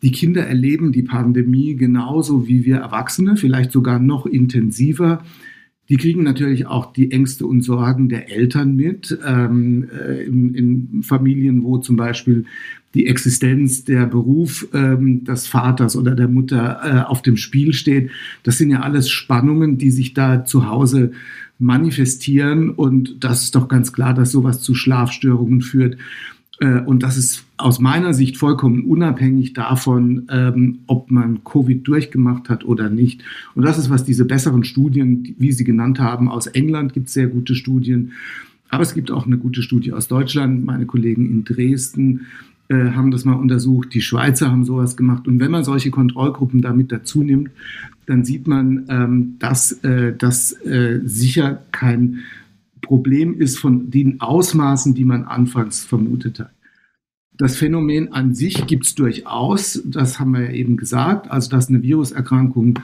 die 0.00 0.12
Kinder 0.12 0.46
erleben 0.46 0.92
die 0.92 1.02
Pandemie 1.02 1.76
genauso 1.76 2.48
wie 2.48 2.64
wir 2.64 2.78
Erwachsene, 2.78 3.36
vielleicht 3.36 3.70
sogar 3.70 3.98
noch 3.98 4.24
intensiver. 4.24 5.22
Die 5.88 5.96
kriegen 5.96 6.24
natürlich 6.24 6.66
auch 6.66 6.92
die 6.92 7.12
Ängste 7.12 7.46
und 7.46 7.62
Sorgen 7.62 8.08
der 8.08 8.30
Eltern 8.30 8.74
mit. 8.74 9.16
Ähm, 9.24 9.88
äh, 9.90 10.24
in, 10.24 10.54
in, 10.54 11.02
Familien, 11.02 11.62
wo 11.62 11.78
zum 11.78 11.96
Beispiel 11.96 12.44
die 12.94 13.06
Existenz, 13.06 13.84
der 13.84 14.06
Beruf 14.06 14.66
ähm, 14.72 15.24
des 15.24 15.46
Vaters 15.46 15.96
oder 15.96 16.14
der 16.14 16.28
Mutter 16.28 16.80
äh, 16.82 17.08
auf 17.08 17.22
dem 17.22 17.36
Spiel 17.36 17.72
steht. 17.72 18.10
Das 18.42 18.58
sind 18.58 18.70
ja 18.70 18.80
alles 18.80 19.10
Spannungen, 19.10 19.78
die 19.78 19.90
sich 19.90 20.14
da 20.14 20.44
zu 20.44 20.68
Hause 20.68 21.12
manifestieren. 21.58 22.70
Und 22.70 23.22
das 23.22 23.42
ist 23.42 23.54
doch 23.54 23.68
ganz 23.68 23.92
klar, 23.92 24.14
dass 24.14 24.32
sowas 24.32 24.60
zu 24.60 24.74
Schlafstörungen 24.74 25.60
führt. 25.60 25.98
Äh, 26.60 26.80
und 26.80 27.02
das 27.02 27.16
ist 27.16 27.45
aus 27.58 27.80
meiner 27.80 28.12
Sicht 28.12 28.36
vollkommen 28.36 28.84
unabhängig 28.84 29.54
davon, 29.54 30.26
ähm, 30.30 30.80
ob 30.86 31.10
man 31.10 31.42
Covid 31.44 31.86
durchgemacht 31.86 32.48
hat 32.48 32.64
oder 32.64 32.90
nicht. 32.90 33.22
Und 33.54 33.64
das 33.64 33.78
ist, 33.78 33.88
was 33.88 34.04
diese 34.04 34.24
besseren 34.24 34.64
Studien, 34.64 35.34
wie 35.38 35.52
Sie 35.52 35.64
genannt 35.64 35.98
haben, 35.98 36.28
aus 36.28 36.46
England 36.46 36.92
gibt 36.92 37.08
es 37.08 37.14
sehr 37.14 37.28
gute 37.28 37.54
Studien. 37.54 38.12
Aber 38.68 38.82
es 38.82 38.94
gibt 38.94 39.10
auch 39.10 39.26
eine 39.26 39.38
gute 39.38 39.62
Studie 39.62 39.92
aus 39.92 40.08
Deutschland. 40.08 40.64
Meine 40.64 40.86
Kollegen 40.86 41.30
in 41.30 41.44
Dresden 41.44 42.26
äh, 42.68 42.90
haben 42.90 43.10
das 43.10 43.24
mal 43.24 43.34
untersucht. 43.34 43.94
Die 43.94 44.02
Schweizer 44.02 44.50
haben 44.50 44.64
sowas 44.64 44.96
gemacht. 44.96 45.26
Und 45.26 45.40
wenn 45.40 45.50
man 45.50 45.64
solche 45.64 45.90
Kontrollgruppen 45.90 46.60
damit 46.60 46.92
dazu 46.92 47.22
nimmt, 47.22 47.50
dann 48.06 48.24
sieht 48.24 48.46
man, 48.46 48.84
ähm, 48.88 49.36
dass 49.38 49.72
äh, 49.84 50.14
das 50.16 50.52
äh, 50.64 51.00
sicher 51.04 51.62
kein 51.72 52.18
Problem 52.82 53.40
ist 53.40 53.58
von 53.58 53.90
den 53.90 54.20
Ausmaßen, 54.20 54.94
die 54.94 55.04
man 55.04 55.24
anfangs 55.24 55.84
vermutet 55.84 56.38
hat. 56.38 56.50
Das 57.38 57.56
Phänomen 57.56 58.12
an 58.12 58.34
sich 58.34 58.66
gibt 58.66 58.86
es 58.86 58.94
durchaus, 58.94 59.82
das 59.84 60.18
haben 60.18 60.32
wir 60.32 60.44
ja 60.44 60.50
eben 60.52 60.76
gesagt, 60.76 61.30
also 61.30 61.50
dass 61.50 61.68
eine 61.68 61.82
Viruserkrankung 61.82 62.78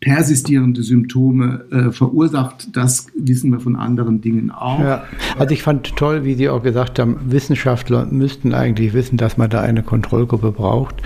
persistierende 0.00 0.82
Symptome 0.82 1.64
äh, 1.70 1.92
verursacht, 1.92 2.76
das 2.76 3.06
wissen 3.16 3.52
wir 3.52 3.60
von 3.60 3.76
anderen 3.76 4.20
Dingen 4.20 4.50
auch. 4.50 4.80
Ja, 4.80 5.04
also 5.38 5.54
ich 5.54 5.62
fand 5.62 5.94
toll, 5.94 6.24
wie 6.24 6.34
Sie 6.34 6.48
auch 6.48 6.64
gesagt 6.64 6.98
haben, 6.98 7.18
Wissenschaftler 7.26 8.06
müssten 8.06 8.52
eigentlich 8.52 8.94
wissen, 8.94 9.16
dass 9.16 9.36
man 9.36 9.48
da 9.48 9.60
eine 9.60 9.84
Kontrollgruppe 9.84 10.50
braucht. 10.50 10.96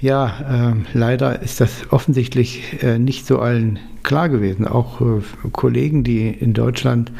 Ja, 0.00 0.72
äh, 0.72 0.74
leider 0.94 1.42
ist 1.42 1.60
das 1.60 1.92
offensichtlich 1.92 2.82
äh, 2.82 2.98
nicht 2.98 3.24
so 3.24 3.38
allen 3.38 3.78
klar 4.02 4.28
gewesen. 4.28 4.66
Auch 4.66 5.00
äh, 5.00 5.20
Kollegen, 5.52 6.02
die 6.02 6.28
in 6.28 6.54
Deutschland 6.54 7.12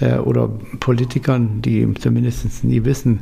äh, 0.00 0.18
oder 0.18 0.48
Politikern, 0.80 1.62
die 1.62 1.92
zumindest 1.94 2.64
nie 2.64 2.84
wissen, 2.84 3.20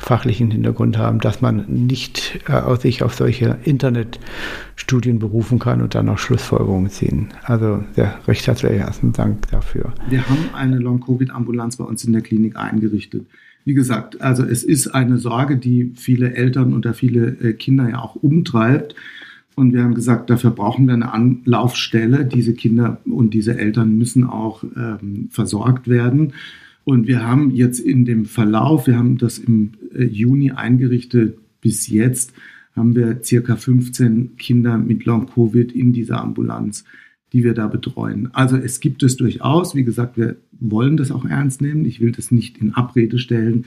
fachlichen 0.00 0.50
Hintergrund 0.50 0.98
haben, 0.98 1.20
dass 1.20 1.40
man 1.40 1.64
nicht 1.68 2.40
äh, 2.48 2.76
sich 2.76 3.02
auf 3.02 3.14
solche 3.14 3.58
Internetstudien 3.64 5.18
berufen 5.18 5.58
kann 5.58 5.80
und 5.80 5.94
dann 5.94 6.08
auch 6.08 6.18
Schlussfolgerungen 6.18 6.90
ziehen. 6.90 7.28
Also 7.44 7.82
der 7.96 8.18
recht 8.26 8.46
herzlichen 8.46 9.12
Dank 9.12 9.50
dafür. 9.50 9.92
Wir 10.08 10.28
haben 10.28 10.50
eine 10.54 10.78
Long-Covid-Ambulanz 10.78 11.76
bei 11.76 11.84
uns 11.84 12.04
in 12.04 12.12
der 12.12 12.22
Klinik 12.22 12.56
eingerichtet. 12.56 13.26
Wie 13.64 13.74
gesagt, 13.74 14.20
also 14.20 14.44
es 14.44 14.62
ist 14.62 14.88
eine 14.88 15.18
Sorge, 15.18 15.56
die 15.56 15.92
viele 15.96 16.34
Eltern 16.34 16.72
oder 16.72 16.94
viele 16.94 17.36
äh, 17.40 17.52
Kinder 17.52 17.88
ja 17.88 17.98
auch 17.98 18.14
umtreibt. 18.14 18.94
Und 19.56 19.72
wir 19.72 19.82
haben 19.82 19.94
gesagt, 19.94 20.28
dafür 20.28 20.50
brauchen 20.50 20.86
wir 20.86 20.92
eine 20.92 21.12
Anlaufstelle. 21.12 22.26
Diese 22.26 22.52
Kinder 22.52 23.00
und 23.06 23.32
diese 23.32 23.58
Eltern 23.58 23.96
müssen 23.96 24.24
auch 24.24 24.62
ähm, 24.76 25.28
versorgt 25.30 25.88
werden. 25.88 26.34
Und 26.84 27.06
wir 27.08 27.26
haben 27.26 27.50
jetzt 27.50 27.80
in 27.80 28.04
dem 28.04 28.26
Verlauf, 28.26 28.86
wir 28.86 28.98
haben 28.98 29.16
das 29.16 29.38
im 29.38 29.72
äh, 29.94 30.04
Juni 30.04 30.52
eingerichtet, 30.52 31.38
bis 31.62 31.88
jetzt 31.88 32.34
haben 32.76 32.94
wir 32.94 33.24
circa 33.24 33.56
15 33.56 34.36
Kinder 34.36 34.76
mit 34.76 35.06
Long-Covid 35.06 35.72
in 35.72 35.94
dieser 35.94 36.20
Ambulanz, 36.20 36.84
die 37.32 37.42
wir 37.42 37.54
da 37.54 37.66
betreuen. 37.66 38.28
Also 38.34 38.56
es 38.58 38.80
gibt 38.80 39.02
es 39.02 39.16
durchaus. 39.16 39.74
Wie 39.74 39.84
gesagt, 39.84 40.18
wir 40.18 40.36
wollen 40.52 40.98
das 40.98 41.10
auch 41.10 41.24
ernst 41.24 41.62
nehmen. 41.62 41.86
Ich 41.86 42.00
will 42.00 42.12
das 42.12 42.30
nicht 42.30 42.58
in 42.58 42.74
Abrede 42.74 43.18
stellen. 43.18 43.64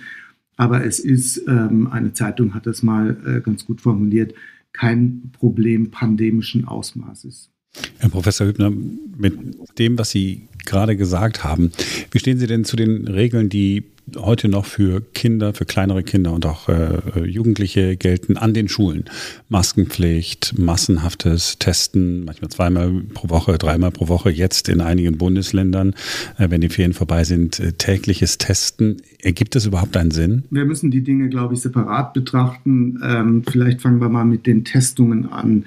Aber 0.56 0.86
es 0.86 1.00
ist, 1.00 1.44
ähm, 1.48 1.88
eine 1.88 2.14
Zeitung 2.14 2.54
hat 2.54 2.68
das 2.68 2.84
mal 2.84 3.18
äh, 3.26 3.42
ganz 3.42 3.66
gut 3.66 3.82
formuliert, 3.82 4.36
kein 4.74 5.32
Problem 5.32 5.92
pandemischen 5.92 6.66
Ausmaßes. 6.66 7.52
Herr 8.00 8.10
Professor 8.10 8.48
Hübner, 8.48 8.72
mit 8.72 9.38
dem, 9.78 9.98
was 9.98 10.12
Sie 10.12 10.48
gerade 10.70 10.96
gesagt 10.96 11.44
haben, 11.44 11.72
wie 12.12 12.20
stehen 12.20 12.40
Sie 12.40 12.48
denn 12.48 12.64
zu 12.64 12.76
den 12.76 13.08
Regeln, 13.08 13.50
die 13.50 13.84
heute 14.18 14.50
noch 14.50 14.66
für 14.66 15.02
Kinder, 15.02 15.54
für 15.54 15.66
kleinere 15.66 16.04
Kinder 16.04 16.34
und 16.34 16.46
auch 16.46 16.70
äh, 16.70 17.26
Jugendliche 17.26 17.98
gelten 17.98 18.38
an 18.38 18.54
den 18.54 18.68
Schulen. 18.68 19.06
Maskenpflicht, 19.50 20.58
massenhaftes 20.58 21.60
Testen, 21.60 22.26
manchmal 22.26 22.50
zweimal 22.50 23.04
pro 23.14 23.30
Woche, 23.30 23.58
dreimal 23.58 23.92
pro 23.92 24.08
Woche, 24.08 24.30
jetzt 24.30 24.70
in 24.70 24.82
einigen 24.82 25.18
Bundesländern, 25.18 25.94
äh, 26.38 26.50
wenn 26.50 26.62
die 26.62 26.70
Ferien 26.70 26.94
vorbei 26.94 27.24
sind, 27.24 27.60
äh, 27.60 27.74
tägliches 27.74 28.38
Testen. 28.38 28.98
Ergibt 29.22 29.56
das 29.56 29.66
überhaupt 29.66 29.96
einen 29.98 30.12
Sinn? 30.12 30.44
Wir 30.50 30.66
müssen 30.66 30.92
die 30.92 31.04
Dinge, 31.04 31.30
glaube 31.30 31.54
ich, 31.54 31.62
separat 31.62 32.14
betrachten. 32.14 33.00
Ähm, 33.04 33.44
vielleicht 33.50 33.82
fangen 33.82 34.02
wir 34.02 34.10
mal 34.10 34.26
mit 34.26 34.46
den 34.46 34.64
Testungen 34.64 35.30
an 35.32 35.66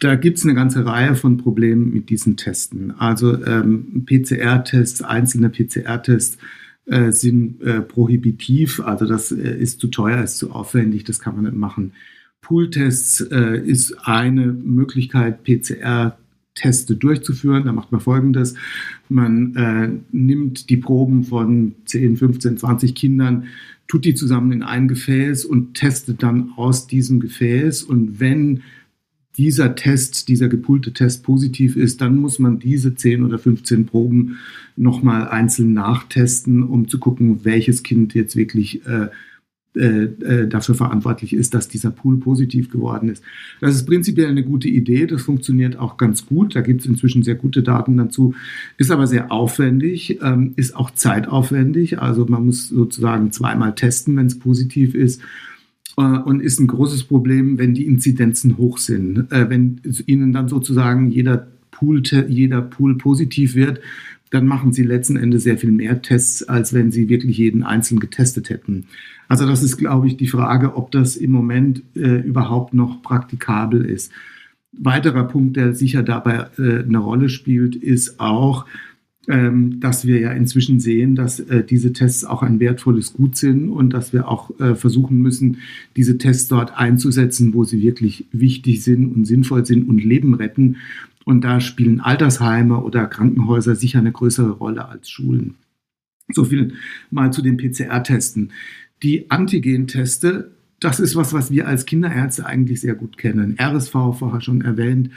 da 0.00 0.16
gibt 0.16 0.38
es 0.38 0.44
eine 0.44 0.54
ganze 0.54 0.84
Reihe 0.84 1.14
von 1.14 1.36
Problemen 1.36 1.92
mit 1.92 2.08
diesen 2.08 2.36
Testen. 2.36 2.92
Also 2.98 3.44
ähm, 3.44 4.04
PCR-Tests, 4.06 5.02
einzelne 5.02 5.50
PCR-Tests 5.50 6.38
äh, 6.86 7.12
sind 7.12 7.62
äh, 7.62 7.82
prohibitiv, 7.82 8.80
also 8.80 9.06
das 9.06 9.30
äh, 9.30 9.58
ist 9.58 9.80
zu 9.80 9.88
teuer, 9.88 10.24
ist 10.24 10.38
zu 10.38 10.50
aufwendig, 10.52 11.04
das 11.04 11.20
kann 11.20 11.36
man 11.36 11.44
nicht 11.44 11.56
machen. 11.56 11.92
Pooltests 12.40 13.20
äh, 13.20 13.60
ist 13.64 13.92
eine 14.08 14.46
Möglichkeit, 14.46 15.44
PCR-Teste 15.44 16.96
durchzuführen. 16.96 17.64
Da 17.64 17.72
macht 17.72 17.92
man 17.92 18.00
folgendes. 18.00 18.54
Man 19.08 19.54
äh, 19.54 19.90
nimmt 20.10 20.70
die 20.70 20.78
Proben 20.78 21.24
von 21.24 21.74
10, 21.84 22.16
15, 22.16 22.58
20 22.58 22.94
Kindern, 22.94 23.44
tut 23.86 24.04
die 24.04 24.14
zusammen 24.14 24.52
in 24.52 24.62
ein 24.62 24.88
Gefäß 24.88 25.44
und 25.44 25.74
testet 25.74 26.22
dann 26.22 26.52
aus 26.56 26.86
diesem 26.86 27.20
Gefäß. 27.20 27.82
Und 27.82 28.18
wenn 28.18 28.62
dieser 29.36 29.74
Test, 29.74 30.28
dieser 30.28 30.48
gepoolte 30.48 30.92
Test 30.92 31.22
positiv 31.22 31.76
ist, 31.76 32.00
dann 32.00 32.16
muss 32.16 32.38
man 32.38 32.58
diese 32.58 32.94
10 32.94 33.24
oder 33.24 33.38
15 33.38 33.86
Proben 33.86 34.38
nochmal 34.76 35.28
einzeln 35.28 35.72
nachtesten, 35.72 36.62
um 36.62 36.88
zu 36.88 36.98
gucken, 36.98 37.44
welches 37.44 37.82
Kind 37.82 38.14
jetzt 38.14 38.36
wirklich 38.36 38.84
äh, 38.86 39.08
äh, 39.76 40.02
äh, 40.02 40.48
dafür 40.48 40.74
verantwortlich 40.74 41.32
ist, 41.32 41.54
dass 41.54 41.68
dieser 41.68 41.92
Pool 41.92 42.18
positiv 42.18 42.70
geworden 42.70 43.08
ist. 43.08 43.22
Das 43.60 43.76
ist 43.76 43.86
prinzipiell 43.86 44.26
eine 44.26 44.42
gute 44.42 44.66
Idee, 44.66 45.06
das 45.06 45.22
funktioniert 45.22 45.78
auch 45.78 45.96
ganz 45.96 46.26
gut, 46.26 46.56
da 46.56 46.60
gibt 46.60 46.80
es 46.80 46.86
inzwischen 46.86 47.22
sehr 47.22 47.36
gute 47.36 47.62
Daten 47.62 47.96
dazu, 47.96 48.34
ist 48.78 48.90
aber 48.90 49.06
sehr 49.06 49.30
aufwendig, 49.30 50.18
ähm, 50.22 50.54
ist 50.56 50.74
auch 50.74 50.90
zeitaufwendig, 50.90 52.00
also 52.00 52.26
man 52.26 52.46
muss 52.46 52.68
sozusagen 52.68 53.30
zweimal 53.30 53.76
testen, 53.76 54.16
wenn 54.16 54.26
es 54.26 54.40
positiv 54.40 54.96
ist 54.96 55.22
und 56.00 56.40
ist 56.40 56.60
ein 56.60 56.66
großes 56.66 57.04
Problem, 57.04 57.58
wenn 57.58 57.74
die 57.74 57.86
Inzidenzen 57.86 58.56
hoch 58.58 58.78
sind. 58.78 59.30
Äh, 59.30 59.48
wenn 59.50 59.80
ihnen 60.06 60.32
dann 60.32 60.48
sozusagen 60.48 61.10
jeder 61.10 61.48
Pool, 61.70 62.02
jeder 62.28 62.62
Pool 62.62 62.98
positiv 62.98 63.54
wird, 63.54 63.80
dann 64.30 64.46
machen 64.46 64.72
sie 64.72 64.84
letzten 64.84 65.16
Endes 65.16 65.42
sehr 65.42 65.58
viel 65.58 65.72
mehr 65.72 66.02
Tests, 66.02 66.42
als 66.44 66.72
wenn 66.72 66.92
sie 66.92 67.08
wirklich 67.08 67.38
jeden 67.38 67.62
einzeln 67.64 67.98
getestet 67.98 68.48
hätten. 68.48 68.86
Also 69.28 69.46
das 69.46 69.62
ist, 69.62 69.76
glaube 69.76 70.06
ich, 70.06 70.16
die 70.16 70.28
Frage, 70.28 70.76
ob 70.76 70.90
das 70.92 71.16
im 71.16 71.32
Moment 71.32 71.82
äh, 71.94 72.20
überhaupt 72.20 72.74
noch 72.74 73.02
praktikabel 73.02 73.84
ist. 73.84 74.12
Weiterer 74.72 75.24
Punkt, 75.24 75.56
der 75.56 75.74
sicher 75.74 76.02
dabei 76.02 76.46
äh, 76.58 76.84
eine 76.84 76.98
Rolle 76.98 77.28
spielt, 77.28 77.74
ist 77.74 78.20
auch, 78.20 78.66
dass 79.30 80.06
wir 80.06 80.18
ja 80.18 80.32
inzwischen 80.32 80.80
sehen, 80.80 81.14
dass 81.14 81.38
äh, 81.40 81.62
diese 81.62 81.92
Tests 81.92 82.24
auch 82.24 82.42
ein 82.42 82.58
wertvolles 82.58 83.12
Gut 83.12 83.36
sind 83.36 83.68
und 83.68 83.90
dass 83.90 84.12
wir 84.12 84.28
auch 84.28 84.58
äh, 84.58 84.74
versuchen 84.74 85.18
müssen, 85.18 85.58
diese 85.96 86.18
Tests 86.18 86.48
dort 86.48 86.76
einzusetzen, 86.76 87.54
wo 87.54 87.64
sie 87.64 87.80
wirklich 87.80 88.26
wichtig 88.32 88.82
sind 88.82 89.14
und 89.14 89.26
sinnvoll 89.26 89.64
sind 89.64 89.88
und 89.88 90.02
Leben 90.02 90.34
retten. 90.34 90.76
Und 91.24 91.42
da 91.42 91.60
spielen 91.60 92.00
Altersheime 92.00 92.82
oder 92.82 93.06
Krankenhäuser 93.06 93.76
sicher 93.76 94.00
eine 94.00 94.10
größere 94.10 94.50
Rolle 94.50 94.88
als 94.88 95.08
Schulen. 95.08 95.54
So 96.32 96.44
viel 96.44 96.72
mal 97.10 97.32
zu 97.32 97.42
den 97.42 97.56
PCR-Testen. 97.56 98.52
Die 99.02 99.30
Antigen-Teste, 99.30 100.50
das 100.80 100.98
ist 100.98 101.14
was, 101.14 101.32
was 101.32 101.50
wir 101.50 101.68
als 101.68 101.86
Kinderärzte 101.86 102.46
eigentlich 102.46 102.80
sehr 102.80 102.94
gut 102.94 103.16
kennen. 103.16 103.56
RSV, 103.60 103.92
vorher 103.92 104.40
schon 104.40 104.62
erwähnt, 104.62 105.10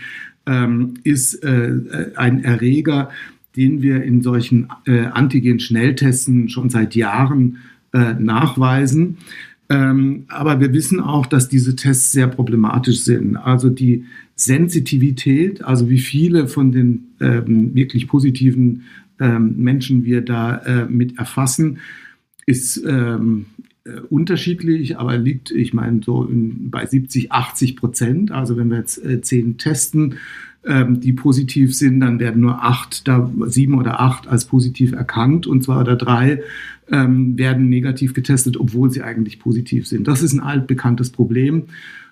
ähm, 0.46 0.96
ist 1.04 1.44
äh, 1.44 2.12
ein 2.16 2.44
Erreger, 2.44 3.10
den 3.56 3.82
wir 3.82 4.04
in 4.04 4.22
solchen 4.22 4.68
äh, 4.86 5.06
Antigen-Schnelltesten 5.06 6.50
schon 6.50 6.70
seit 6.70 6.96
Jahren 6.96 7.58
äh, 7.94 8.14
nachweisen. 8.14 9.18
Ähm, 9.70 10.26
aber 10.28 10.60
wir 10.60 10.74
wissen 10.74 11.00
auch, 11.00 11.26
dass 11.26 11.50
diese 11.50 11.76
Tests 11.76 12.12
sehr 12.12 12.28
problematisch 12.28 13.00
sind. 13.02 13.38
Also 13.38 13.70
die 13.70 14.06
Sensitivität, 14.36 15.64
also 15.64 15.90
wie 15.90 16.00
viele 16.00 16.48
von 16.48 16.72
den 16.72 17.06
ähm, 17.22 17.74
wirklich 17.76 18.08
positiven 18.08 18.84
ähm, 19.20 19.56
Menschen 19.58 20.04
wir 20.06 20.22
da 20.22 20.58
äh, 20.58 20.86
mit 20.86 21.18
erfassen, 21.18 21.78
ist 22.46 22.84
ähm, 22.86 23.46
äh, 23.86 24.00
unterschiedlich, 24.10 24.98
aber 24.98 25.18
liegt, 25.18 25.52
ich 25.52 25.74
meine, 25.74 26.02
so 26.04 26.26
in, 26.26 26.72
bei 26.72 26.86
70, 26.86 27.32
80 27.32 27.76
Prozent. 27.76 28.32
Also 28.32 28.58
wenn 28.58 28.70
wir 28.70 28.78
jetzt 28.78 29.04
äh, 29.04 29.22
zehn 29.22 29.58
testen, 29.58 30.16
ähm, 30.66 31.00
die 31.00 31.14
positiv 31.14 31.76
sind, 31.76 32.00
dann 32.00 32.20
werden 32.20 32.42
nur 32.42 32.64
acht, 32.64 33.08
da 33.08 33.30
sieben 33.48 33.76
oder 33.76 34.00
acht 34.00 34.28
als 34.28 34.46
positiv 34.46 34.94
erkannt 34.94 35.48
und 35.48 35.64
zwei 35.64 35.80
oder 35.80 35.96
drei 35.96 36.42
ähm, 36.90 37.38
werden 37.38 37.70
negativ 37.70 38.14
getestet, 38.14 38.58
obwohl 38.58 38.92
sie 38.92 39.02
eigentlich 39.02 39.40
positiv 39.40 39.88
sind. 39.88 40.08
Das 40.08 40.22
ist 40.22 40.34
ein 40.34 40.40
altbekanntes 40.40 41.10
Problem 41.10 41.64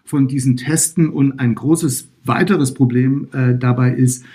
von 0.04 0.28
diesen 0.28 0.58
Testen 0.58 1.10
und 1.10 1.40
ein 1.40 1.56
großes 1.56 2.10
weiteres 2.26 2.74
Problem 2.74 3.28
äh, 3.34 3.56
dabei 3.58 3.94
ist, 3.94 4.26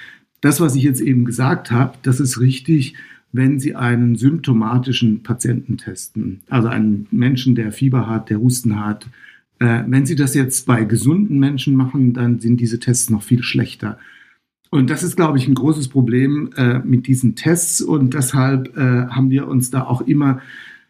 das, 0.41 0.61
was 0.61 0.77
ich 0.77 0.83
jetzt 0.83 1.01
eben 1.01 1.25
gesagt 1.25 1.71
habe, 1.71 1.95
das 2.03 2.21
ist 2.21 2.41
richtig, 2.41 2.95
wenn 3.33 3.59
Sie 3.59 3.75
einen 3.75 4.17
symptomatischen 4.17 5.23
Patienten 5.23 5.77
testen, 5.77 6.41
also 6.49 6.69
einen 6.69 7.07
Menschen, 7.11 7.55
der 7.55 7.73
Fieber 7.73 8.09
hat, 8.09 8.31
der 8.31 8.41
Husten 8.41 8.79
hat, 8.79 9.09
äh, 9.59 9.83
wenn 9.87 10.07
Sie 10.07 10.17
das 10.17 10.35
jetzt 10.35 10.67
bei 10.67 10.85
gesunden 10.85 11.39
Menschen 11.39 11.75
machen, 11.75 12.13
dann 12.13 12.41
sind 12.41 12.61
diese 12.61 12.79
Tests 12.79 13.11
noch 13.11 13.23
viel 13.23 13.43
schlechter. 13.43 13.99
Und 14.71 14.91
das 14.91 15.03
ist, 15.03 15.17
glaube 15.17 15.39
ich, 15.39 15.49
ein 15.49 15.55
großes 15.55 15.89
Problem 15.89 16.51
äh, 16.57 16.81
mit 16.81 17.07
diesen 17.07 17.35
Tests. 17.37 17.81
Und 17.81 18.15
deshalb 18.15 18.77
äh, 18.77 18.81
haben 18.81 19.31
wir 19.31 19.49
uns 19.49 19.71
da 19.71 19.85
auch 19.85 20.03
immer 20.03 20.41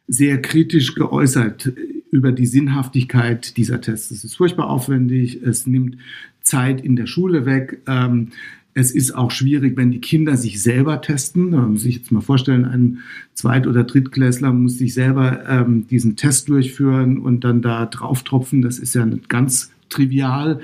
sehr 0.09 0.40
kritisch 0.40 0.94
geäußert 0.94 1.72
über 2.11 2.33
die 2.33 2.46
Sinnhaftigkeit 2.46 3.57
dieser 3.57 3.81
Tests. 3.81 4.11
Es 4.11 4.24
ist 4.24 4.37
furchtbar 4.37 4.70
aufwendig, 4.70 5.42
es 5.42 5.66
nimmt 5.66 5.98
Zeit 6.40 6.81
in 6.81 6.96
der 6.96 7.07
Schule 7.07 7.44
weg. 7.44 7.83
Ähm, 7.87 8.29
es 8.76 8.90
ist 8.90 9.12
auch 9.12 9.30
schwierig, 9.30 9.74
wenn 9.78 9.90
die 9.90 10.02
Kinder 10.02 10.36
sich 10.36 10.62
selber 10.62 11.00
testen. 11.00 11.52
Da 11.52 11.62
muss 11.62 11.86
ich 11.86 11.96
jetzt 11.96 12.12
mal 12.12 12.20
vorstellen, 12.20 12.66
ein 12.66 12.98
Zweit- 13.32 13.66
oder 13.66 13.84
Drittklässler 13.84 14.52
muss 14.52 14.76
sich 14.76 14.92
selber 14.92 15.48
ähm, 15.48 15.86
diesen 15.88 16.16
Test 16.16 16.50
durchführen 16.50 17.16
und 17.16 17.42
dann 17.42 17.62
da 17.62 17.86
drauf 17.86 18.22
tropfen. 18.22 18.60
Das 18.60 18.78
ist 18.78 18.94
ja 18.94 19.06
nicht 19.06 19.30
ganz 19.30 19.72
trivial. 19.88 20.60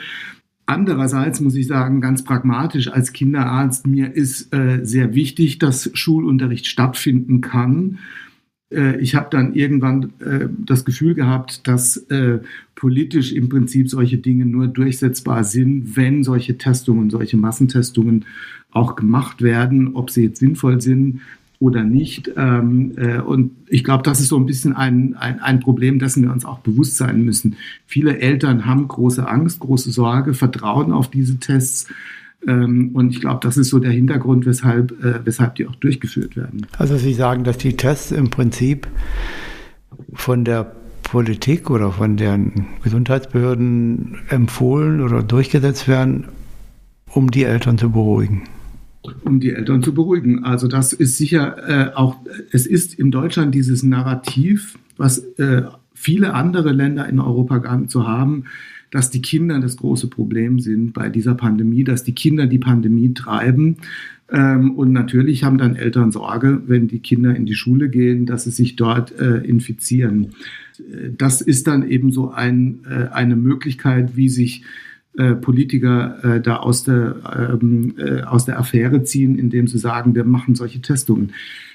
Andererseits 0.66 1.40
muss 1.40 1.55
ich 1.55 1.66
sagen, 1.66 2.03
ganz 2.03 2.22
pragmatisch 2.22 2.88
als 2.88 3.14
Kinderarzt, 3.14 3.87
mir 3.87 4.14
ist 4.14 4.53
äh, 4.53 4.81
sehr 4.85 5.14
wichtig, 5.14 5.59
dass 5.59 5.90
Schulunterricht 5.94 6.66
stattfinden 6.66 7.40
kann. 7.40 7.98
Äh, 8.73 9.01
ich 9.01 9.15
habe 9.15 9.29
dann 9.31 9.55
irgendwann 9.55 10.13
äh, 10.21 10.49
das 10.65 10.85
Gefühl 10.85 11.15
gehabt, 11.15 11.67
dass 11.67 11.97
äh, 12.09 12.41
politisch 12.75 13.33
im 13.33 13.49
Prinzip 13.49 13.89
solche 13.89 14.19
Dinge 14.19 14.47
nur 14.47 14.69
durchsetzbar 14.69 15.45
sind, 15.45 15.97
wenn 15.97 16.25
solche 16.25 16.59
Testungen, 16.59 17.11
solche 17.11 17.37
Massentestungen 17.37 18.25
auch 18.71 18.97
gemacht 18.97 19.43
werden, 19.43 19.95
ob 19.95 20.11
sie 20.11 20.25
jetzt 20.25 20.41
sinnvoll 20.41 20.81
sind 20.81 21.21
oder 21.63 21.85
nicht. 21.85 22.33
Ähm, 22.37 22.93
äh, 22.97 23.21
und 23.21 23.53
ich 23.69 23.85
glaube, 23.85 24.03
das 24.03 24.21
ist 24.21 24.29
so 24.29 24.37
ein 24.37 24.47
bisschen 24.47 24.73
ein, 24.73 25.15
ein, 25.15 25.39
ein 25.39 25.61
Problem, 25.61 26.01
dessen 26.01 26.25
wir 26.25 26.33
uns 26.33 26.45
auch 26.45 26.59
bewusst 26.59 26.97
sein 26.97 27.23
müssen. 27.25 27.57
Viele 27.87 28.19
Eltern 28.19 28.67
haben 28.67 28.89
große 28.89 29.29
Angst, 29.29 29.61
große 29.61 29.93
Sorge, 29.93 30.35
vertrauen 30.35 30.91
auf 30.91 31.09
diese 31.09 31.39
Tests. 31.39 31.87
Ähm, 32.47 32.91
und 32.95 33.11
ich 33.11 33.21
glaube, 33.21 33.41
das 33.43 33.57
ist 33.57 33.69
so 33.69 33.79
der 33.79 33.93
Hintergrund, 33.93 34.47
weshalb, 34.47 34.93
äh, 35.05 35.25
weshalb 35.25 35.57
die 35.57 35.67
auch 35.67 35.77
durchgeführt 35.77 36.37
werden. 36.37 36.67
Also 36.79 36.97
Sie 36.97 37.15
sagen, 37.15 37.45
dass 37.45 37.59
die 37.59 37.77
Tests 37.77 38.13
im 38.13 38.31
Prinzip 38.31 38.87
von 40.13 40.45
der 40.45 40.73
Politik 41.03 41.71
oder 41.71 41.93
von 41.93 42.17
den 42.17 42.67
Gesundheitsbehörden 42.83 44.17
empfohlen 44.29 45.01
oder 45.01 45.23
durchgesetzt 45.23 45.87
werden, 45.89 46.25
um 47.07 47.31
die 47.31 47.45
Eltern 47.45 47.79
zu 47.79 47.91
beruhigen 47.91 48.45
um 49.25 49.41
die 49.41 49.51
Eltern 49.51 49.83
zu 49.83 49.95
beruhigen. 49.95 50.45
Also 50.45 50.69
das 50.69 50.93
ist 50.93 51.19
sicher 51.19 51.57
äh, 51.69 51.95
auch, 51.95 52.17
es 52.53 52.67
ist 52.67 52.95
in 52.95 53.11
Deutschland 53.11 53.55
dieses 53.55 53.83
Narrativ, 53.83 54.79
was 54.97 55.19
äh, 55.39 55.63
viele 55.95 56.35
andere 56.35 56.73
Länder 56.73 57.09
in 57.09 57.19
Europa 57.19 57.59
gar 57.59 57.79
nicht 57.79 57.91
so 57.91 58.07
haben, 58.07 58.45
dass 58.93 59.11
die 59.11 59.23
Kinder 59.23 59.59
das 59.59 59.79
große 59.79 60.07
Problem 60.07 60.61
sind 60.61 60.93
bei 60.93 61.09
dieser 61.09 61.35
Pandemie, 61.35 61.83
dass 61.83 62.05
die 62.05 62.15
Kinder 62.15 62.47
die 62.47 62.59
Pandemie 62.59 63.15
treiben. 63.15 63.79
Ähm, 64.31 64.73
und 64.73 64.93
natürlich 64.93 65.43
haben 65.43 65.59
dann 65.59 65.75
Eltern 65.75 66.13
Sorge, 66.13 66.63
wenn 66.67 66.89
die 66.89 67.01
Kinder 67.01 67.35
in 67.35 67.47
die 67.47 67.55
Schule 67.55 67.89
gehen, 67.89 68.27
dass 68.27 68.45
sie 68.45 68.51
sich 68.51 68.77
dort 68.77 69.19
äh, 69.19 69.39
infizieren. 69.39 70.29
Das 71.17 71.41
ist 71.41 71.67
dann 71.67 71.89
eben 71.89 72.13
so 72.13 72.31
ein, 72.31 72.81
äh, 72.89 73.09
eine 73.09 73.35
Möglichkeit, 73.35 74.15
wie 74.15 74.29
sich 74.29 74.63
äh, 75.16 75.35
Politiker 75.35 76.18
äh, 76.25 76.40
da 76.40 76.57
aus 76.57 76.85
der, 76.85 77.16
ähm, 77.62 77.94
äh, 77.98 78.22
aus 78.22 78.46
der 78.46 78.59
Affäre 78.59 79.05
ziehen, 79.05 79.38
indem 79.38 79.66
sie 79.66 79.79
sagen, 79.79 80.14
wir 80.14 80.25
machen 80.25 80.55
solche 80.55 80.81
Testungen. 80.81 81.33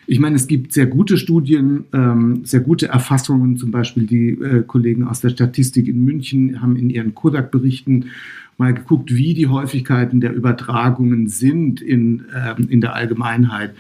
Ich 0.08 0.20
meine, 0.20 0.38
es 0.38 0.48
gibt 0.48 0.74
sehr 0.74 0.88
gute 0.88 1.18
Studien, 1.18 1.84
ähm, 1.94 2.46
sehr 2.46 2.62
gute 2.62 2.88
Erfassungen. 2.88 3.58
Zum 3.58 3.72
Beispiel 3.72 4.08
die 4.08 4.30
äh, 4.30 4.64
Kollegen 4.66 5.04
aus 5.04 5.20
der 5.20 5.30
Statistik 5.30 5.88
in 5.88 6.04
München 6.04 6.62
haben 6.62 6.78
in 6.78 6.90
ihren 6.90 7.14
Kodak-Berichten 7.14 8.06
mal 8.58 8.74
geguckt, 8.74 9.14
wie 9.14 9.34
die 9.34 9.48
Häufigkeiten 9.48 10.20
der 10.20 10.34
Übertragungen 10.34 11.28
sind 11.28 11.82
in, 11.82 12.26
ähm, 12.34 12.70
in 12.70 12.82
der 12.82 12.96
Allgemeinheit. 12.96 13.76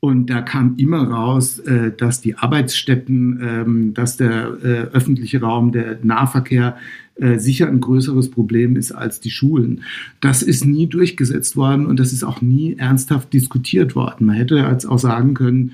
Und 0.00 0.30
da 0.30 0.40
kam 0.40 0.76
immer 0.76 1.02
raus, 1.08 1.58
äh, 1.58 1.90
dass 1.90 2.20
die 2.20 2.36
Arbeitsstätten, 2.36 3.40
ähm, 3.42 3.94
dass 3.94 4.16
der 4.16 4.56
äh, 4.62 4.68
öffentliche 4.92 5.40
Raum, 5.40 5.72
der 5.72 5.98
Nahverkehr 6.02 6.76
äh, 7.18 7.38
sicher 7.38 7.68
ein 7.68 7.80
größeres 7.80 8.30
Problem 8.30 8.76
ist 8.76 8.92
als 8.92 9.20
die 9.20 9.30
Schulen. 9.30 9.82
Das 10.20 10.42
ist 10.42 10.64
nie 10.64 10.86
durchgesetzt 10.86 11.56
worden 11.56 11.86
und 11.86 11.98
das 11.98 12.12
ist 12.12 12.24
auch 12.24 12.42
nie 12.42 12.76
ernsthaft 12.76 13.32
diskutiert 13.32 13.94
worden. 13.94 14.26
Man 14.26 14.36
hätte 14.36 14.56
jetzt 14.56 14.86
auch 14.86 14.98
sagen 14.98 15.34
können, 15.34 15.72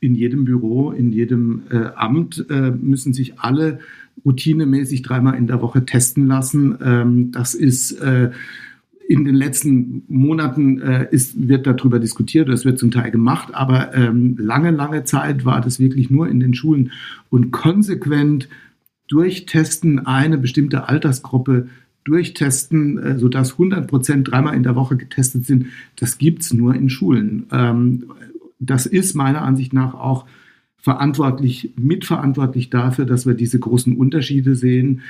in 0.00 0.14
jedem 0.14 0.44
Büro, 0.46 0.92
in 0.92 1.12
jedem 1.12 1.60
Amt 1.94 2.46
müssen 2.80 3.12
sich 3.12 3.38
alle 3.38 3.80
routinemäßig 4.24 5.02
dreimal 5.02 5.36
in 5.36 5.46
der 5.46 5.60
Woche 5.60 5.84
testen 5.84 6.26
lassen. 6.26 6.78
Ähm, 6.82 7.32
das 7.32 7.52
ist 7.52 8.00
in 9.10 9.24
den 9.24 9.34
letzten 9.34 10.04
Monaten 10.06 10.80
äh, 10.80 11.08
ist, 11.10 11.48
wird 11.48 11.66
darüber 11.66 11.98
diskutiert, 11.98 12.48
das 12.48 12.64
wird 12.64 12.78
zum 12.78 12.92
Teil 12.92 13.10
gemacht, 13.10 13.52
aber 13.52 13.92
ähm, 13.92 14.36
lange, 14.38 14.70
lange 14.70 15.02
Zeit 15.02 15.44
war 15.44 15.60
das 15.60 15.80
wirklich 15.80 16.10
nur 16.10 16.28
in 16.28 16.38
den 16.38 16.54
Schulen 16.54 16.92
und 17.28 17.50
konsequent 17.50 18.48
durchtesten 19.10 20.06
eine 20.06 20.38
bestimmte 20.38 20.88
Altersgruppe 20.88 21.68
durchtesten, 22.04 22.98
äh, 22.98 23.18
sodass 23.18 23.52
100 23.52 23.86
Prozent 23.86 24.30
dreimal 24.30 24.54
in 24.54 24.62
der 24.62 24.76
Woche 24.76 24.96
getestet 24.96 25.44
sind, 25.44 25.66
das 25.96 26.16
gibt 26.16 26.42
es 26.42 26.54
nur 26.54 26.74
in 26.74 26.88
Schulen. 26.88 27.46
Ähm, 27.52 28.04
das 28.58 28.86
ist 28.86 29.14
meiner 29.14 29.42
Ansicht 29.42 29.72
nach 29.72 29.94
auch 29.94 30.26
verantwortlich, 30.78 31.72
mitverantwortlich 31.76 32.70
dafür, 32.70 33.04
dass 33.04 33.26
wir 33.26 33.34
diese 33.34 33.58
großen 33.58 33.96
Unterschiede 33.96 34.54
sehen 34.54 35.02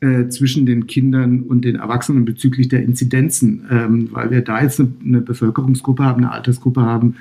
äh, 0.00 0.28
zwischen 0.28 0.66
den 0.66 0.86
Kindern 0.86 1.42
und 1.42 1.64
den 1.64 1.76
Erwachsenen 1.76 2.24
bezüglich 2.24 2.68
der 2.68 2.82
Inzidenzen, 2.82 3.64
ähm, 3.70 4.08
weil 4.12 4.30
wir 4.30 4.42
da 4.42 4.62
jetzt 4.62 4.78
eine, 4.80 4.92
eine, 5.02 5.20
Bevölkerungsgruppe 5.22 6.04
haben, 6.04 6.22
eine 6.22 6.32
Altersgruppe 6.32 6.82
haben, 6.82 7.16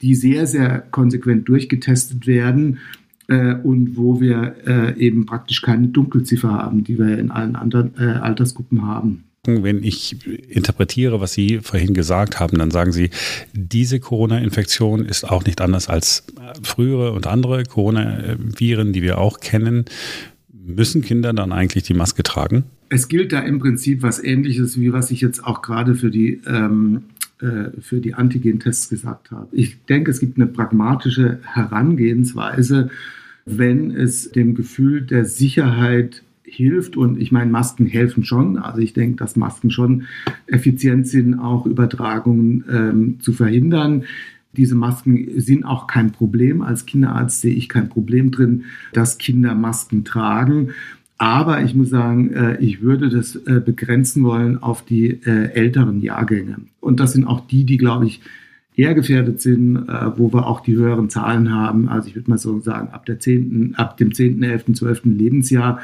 die 0.00 0.14
sehr, 0.14 0.46
sehr 0.46 0.78
konsequent 0.78 1.48
durchgetestet 1.48 2.26
werden 2.26 2.78
und 3.28 3.96
wo 3.96 4.20
wir 4.20 4.54
äh, 4.66 4.98
eben 4.98 5.26
praktisch 5.26 5.62
keine 5.62 5.88
Dunkelziffer 5.88 6.50
haben, 6.50 6.84
die 6.84 6.98
wir 6.98 7.18
in 7.18 7.30
allen 7.30 7.56
anderen 7.56 7.92
äh, 7.98 8.04
Altersgruppen 8.04 8.86
haben 8.86 9.24
wenn 9.46 9.82
ich 9.82 10.16
interpretiere, 10.48 11.20
was 11.20 11.32
Sie 11.32 11.60
vorhin 11.62 11.94
gesagt 11.94 12.40
haben, 12.40 12.58
dann 12.58 12.70
sagen 12.70 12.92
Sie, 12.92 13.10
diese 13.52 14.00
Corona-Infektion 14.00 15.04
ist 15.04 15.24
auch 15.24 15.44
nicht 15.44 15.60
anders 15.60 15.88
als 15.88 16.24
frühere 16.62 17.12
und 17.12 17.26
andere 17.26 17.64
Coronaviren, 17.64 18.92
die 18.92 19.02
wir 19.02 19.18
auch 19.18 19.40
kennen. 19.40 19.84
Müssen 20.52 21.02
Kinder 21.02 21.32
dann 21.32 21.52
eigentlich 21.52 21.84
die 21.84 21.94
Maske 21.94 22.22
tragen? 22.22 22.64
Es 22.88 23.08
gilt 23.08 23.32
da 23.32 23.40
im 23.40 23.58
Prinzip 23.58 24.02
was 24.02 24.22
Ähnliches, 24.22 24.78
wie 24.78 24.92
was 24.92 25.10
ich 25.10 25.20
jetzt 25.20 25.44
auch 25.44 25.62
gerade 25.62 25.94
für 25.94 26.10
die, 26.10 26.40
ähm, 26.46 26.96
äh, 26.96 27.15
für 27.38 28.00
die 28.00 28.14
Antigen-Tests 28.14 28.88
gesagt 28.88 29.30
habe. 29.30 29.48
Ich 29.52 29.84
denke, 29.84 30.10
es 30.10 30.20
gibt 30.20 30.38
eine 30.38 30.46
pragmatische 30.46 31.38
Herangehensweise, 31.42 32.90
wenn 33.44 33.90
es 33.90 34.30
dem 34.32 34.54
Gefühl 34.54 35.02
der 35.02 35.24
Sicherheit 35.24 36.22
hilft. 36.44 36.96
Und 36.96 37.20
ich 37.20 37.32
meine, 37.32 37.50
Masken 37.50 37.86
helfen 37.86 38.24
schon. 38.24 38.56
Also 38.56 38.80
ich 38.80 38.92
denke, 38.92 39.16
dass 39.16 39.36
Masken 39.36 39.70
schon 39.70 40.04
effizient 40.46 41.08
sind, 41.08 41.34
auch 41.34 41.66
Übertragungen 41.66 42.64
ähm, 42.70 43.20
zu 43.20 43.32
verhindern. 43.32 44.04
Diese 44.56 44.74
Masken 44.74 45.40
sind 45.40 45.64
auch 45.64 45.86
kein 45.86 46.12
Problem. 46.12 46.62
Als 46.62 46.86
Kinderarzt 46.86 47.42
sehe 47.42 47.54
ich 47.54 47.68
kein 47.68 47.88
Problem 47.88 48.30
drin, 48.30 48.64
dass 48.92 49.18
Kinder 49.18 49.54
Masken 49.54 50.04
tragen. 50.04 50.70
Aber 51.18 51.62
ich 51.62 51.74
muss 51.74 51.88
sagen, 51.88 52.32
äh, 52.32 52.58
ich 52.60 52.82
würde 52.82 53.08
das 53.08 53.36
äh, 53.36 53.60
begrenzen 53.64 54.22
wollen 54.24 54.62
auf 54.62 54.84
die 54.84 55.08
äh, 55.24 55.52
älteren 55.52 56.00
Jahrgänge. 56.02 56.56
Und 56.80 57.00
das 57.00 57.12
sind 57.12 57.24
auch 57.24 57.46
die, 57.46 57.64
die, 57.64 57.78
glaube 57.78 58.06
ich, 58.06 58.20
eher 58.74 58.94
gefährdet 58.94 59.40
sind, 59.40 59.88
wo 60.16 60.34
wir 60.34 60.46
auch 60.46 60.60
die 60.60 60.76
höheren 60.76 61.08
Zahlen 61.08 61.50
haben. 61.50 61.88
Also 61.88 62.08
ich 62.08 62.14
würde 62.14 62.28
mal 62.28 62.36
so 62.36 62.60
sagen, 62.60 62.88
ab, 62.88 63.06
der 63.06 63.18
10., 63.18 63.74
ab 63.76 63.96
dem 63.96 64.12
10., 64.12 64.42
11., 64.42 64.74
12. 64.74 65.04
Lebensjahr, 65.06 65.80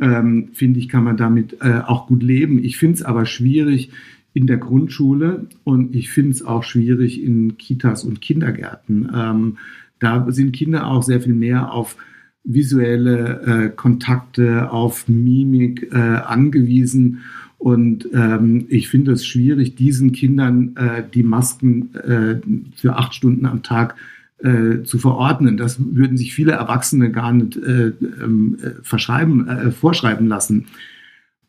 ähm, 0.00 0.48
finde 0.54 0.78
ich, 0.78 0.88
kann 0.88 1.04
man 1.04 1.18
damit 1.18 1.60
auch 1.60 2.06
gut 2.06 2.22
leben. 2.22 2.64
Ich 2.64 2.78
finde 2.78 2.94
es 2.94 3.02
aber 3.02 3.26
schwierig, 3.26 3.90
in 4.32 4.46
der 4.46 4.56
Grundschule 4.58 5.48
und 5.64 5.94
ich 5.94 6.10
finde 6.10 6.30
es 6.30 6.42
auch 6.42 6.62
schwierig 6.62 7.22
in 7.22 7.58
Kitas 7.58 8.04
und 8.04 8.20
Kindergärten. 8.20 9.10
Ähm, 9.14 9.58
da 9.98 10.24
sind 10.30 10.52
Kinder 10.52 10.86
auch 10.86 11.02
sehr 11.02 11.20
viel 11.20 11.34
mehr 11.34 11.72
auf 11.72 11.96
visuelle 12.44 13.42
äh, 13.42 13.68
Kontakte, 13.70 14.70
auf 14.70 15.08
Mimik 15.08 15.90
äh, 15.92 15.96
angewiesen. 15.96 17.20
Und 17.58 18.08
ähm, 18.14 18.66
ich 18.68 18.88
finde 18.88 19.12
es 19.12 19.26
schwierig, 19.26 19.74
diesen 19.74 20.12
Kindern 20.12 20.74
äh, 20.76 21.02
die 21.12 21.22
Masken 21.22 21.94
äh, 21.94 22.40
für 22.74 22.96
acht 22.96 23.14
Stunden 23.14 23.44
am 23.44 23.62
Tag 23.62 23.96
äh, 24.38 24.82
zu 24.84 24.98
verordnen. 24.98 25.58
Das 25.58 25.78
würden 25.78 26.16
sich 26.16 26.34
viele 26.34 26.52
Erwachsene 26.52 27.10
gar 27.10 27.32
nicht 27.32 27.56
äh, 27.56 27.92
ähm, 28.22 28.56
verschreiben, 28.82 29.72
vorschreiben 29.72 30.26
lassen. 30.26 30.66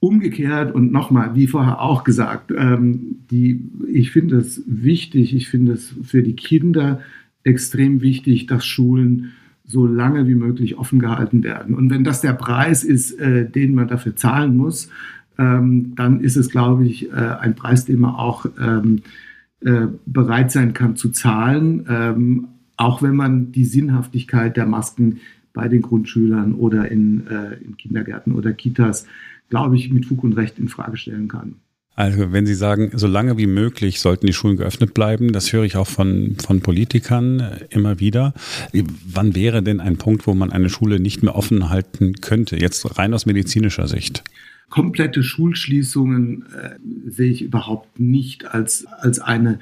Umgekehrt 0.02 0.76
und 0.76 0.92
nochmal, 0.92 1.36
wie 1.36 1.48
vorher 1.48 1.80
auch 1.80 2.04
gesagt, 2.04 2.52
ähm, 2.58 3.20
die, 3.30 3.62
ich 3.88 4.12
finde 4.12 4.38
es 4.38 4.62
wichtig, 4.66 5.34
ich 5.34 5.48
finde 5.48 5.74
es 5.74 5.94
für 6.04 6.24
die 6.24 6.36
Kinder 6.36 7.00
extrem 7.44 8.02
wichtig, 8.02 8.48
dass 8.48 8.66
Schulen 8.66 9.32
so 9.72 9.88
lange 9.88 10.28
wie 10.28 10.36
möglich 10.36 10.78
offen 10.78 11.00
gehalten 11.00 11.44
werden. 11.44 11.76
Und 11.76 11.90
wenn 11.90 12.04
das 12.04 12.22
der 12.22 12.34
Preis 12.34 12.84
ist, 12.84 13.20
äh, 13.20 13.50
den 13.50 13.74
man 13.74 13.88
dafür 13.88 14.16
zahlen 14.16 14.58
muss, 14.58 14.90
ähm, 15.38 15.94
dann 15.96 16.20
ist 16.20 16.36
es, 16.36 16.50
glaube 16.50 16.86
ich, 16.86 17.12
äh, 17.12 17.16
ein 17.16 17.56
Preis, 17.56 17.86
den 17.86 18.00
man 18.00 18.16
auch 18.16 18.46
ähm, 18.60 19.02
äh, 19.62 19.88
bereit 20.06 20.52
sein 20.52 20.74
kann 20.74 20.96
zu 20.96 21.10
zahlen, 21.10 21.86
ähm, 21.90 22.48
auch 22.78 23.02
wenn 23.02 23.16
man 23.16 23.52
die 23.52 23.66
Sinnhaftigkeit 23.66 24.58
der 24.58 24.66
Masken 24.66 25.18
bei 25.54 25.68
den 25.68 25.82
Grundschülern 25.82 26.54
oder 26.54 26.92
in, 26.92 27.28
äh, 27.28 27.56
in 27.64 27.78
Kindergärten 27.78 28.34
oder 28.34 28.54
Kitas 28.54 29.06
glaube 29.52 29.76
ich, 29.76 29.92
mit 29.92 30.08
Fug 30.08 30.24
und 30.24 30.34
Recht 30.34 30.58
in 30.58 30.70
Frage 30.70 30.98
stellen 30.98 31.28
kann. 31.28 31.56
Also 31.96 32.32
wenn 32.32 32.46
Sie 32.46 32.56
sagen, 32.56 32.92
so 32.94 33.06
lange 33.06 33.38
wie 33.38 33.48
möglich 33.48 34.00
sollten 34.00 34.26
die 34.26 34.34
Schulen 34.34 34.56
geöffnet 34.56 34.94
bleiben, 34.94 35.34
das 35.34 35.52
höre 35.52 35.66
ich 35.66 35.76
auch 35.76 35.88
von, 35.88 36.38
von 36.44 36.62
Politikern 36.62 37.60
immer 37.70 38.00
wieder. 38.00 38.34
Wann 39.06 39.36
wäre 39.36 39.62
denn 39.62 39.82
ein 39.82 39.98
Punkt, 39.98 40.26
wo 40.26 40.34
man 40.34 40.52
eine 40.52 40.70
Schule 40.70 41.00
nicht 41.00 41.22
mehr 41.22 41.36
offen 41.36 41.70
halten 41.70 42.16
könnte, 42.22 42.58
jetzt 42.58 42.98
rein 42.98 43.14
aus 43.14 43.26
medizinischer 43.26 43.88
Sicht? 43.88 44.24
Komplette 44.70 45.22
Schulschließungen 45.22 46.46
äh, 46.58 46.70
sehe 47.10 47.30
ich 47.30 47.42
überhaupt 47.42 48.00
nicht 48.00 48.46
als, 48.46 48.86
als 48.88 49.20
eine 49.20 49.60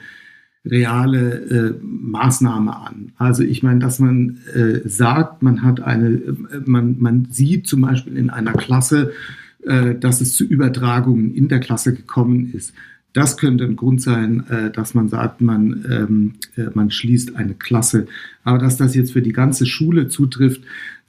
reale 0.63 1.31
äh, 1.31 1.73
Maßnahme 1.81 2.75
an. 2.75 3.11
Also 3.17 3.41
ich 3.41 3.63
meine, 3.63 3.79
dass 3.79 3.97
man 3.97 4.37
äh, 4.53 4.87
sagt, 4.87 5.41
man 5.41 5.63
hat 5.63 5.81
eine, 5.81 6.09
äh, 6.09 6.33
man, 6.65 6.97
man 6.99 7.27
sieht 7.31 7.65
zum 7.65 7.81
Beispiel 7.81 8.17
in 8.17 8.29
einer 8.29 8.53
Klasse, 8.53 9.11
äh, 9.11 9.13
dass 9.61 10.21
es 10.21 10.35
zu 10.35 10.45
Übertragungen 10.45 11.33
in 11.35 11.49
der 11.49 11.59
Klasse 11.59 11.93
gekommen 11.93 12.51
ist. 12.53 12.73
Das 13.13 13.37
könnte 13.37 13.63
ein 13.63 13.75
Grund 13.75 14.01
sein, 14.01 14.45
äh, 14.49 14.69
dass 14.71 14.93
man 14.93 15.09
sagt, 15.09 15.41
man, 15.41 15.85
ähm, 15.89 16.33
äh, 16.55 16.69
man 16.73 16.91
schließt 16.91 17.35
eine 17.35 17.55
Klasse. 17.55 18.05
Aber 18.43 18.59
dass 18.59 18.77
das 18.77 18.95
jetzt 18.95 19.13
für 19.13 19.21
die 19.21 19.33
ganze 19.33 19.65
Schule 19.65 20.07
zutrifft, 20.07 20.61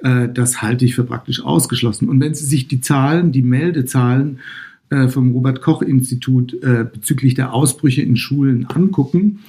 das 0.02 0.62
halte 0.62 0.86
ich 0.86 0.94
für 0.94 1.04
praktisch 1.04 1.44
ausgeschlossen. 1.44 2.08
Und 2.08 2.20
wenn 2.20 2.34
Sie 2.34 2.46
sich 2.46 2.66
die 2.68 2.80
Zahlen, 2.80 3.32
die 3.32 3.42
Meldezahlen 3.42 4.38
vom 4.88 5.32
Robert 5.32 5.60
Koch 5.60 5.82
Institut 5.82 6.56
bezüglich 6.58 7.34
der 7.34 7.52
Ausbrüche 7.52 8.00
in 8.00 8.16
Schulen 8.16 8.64
angucken, 8.64 9.40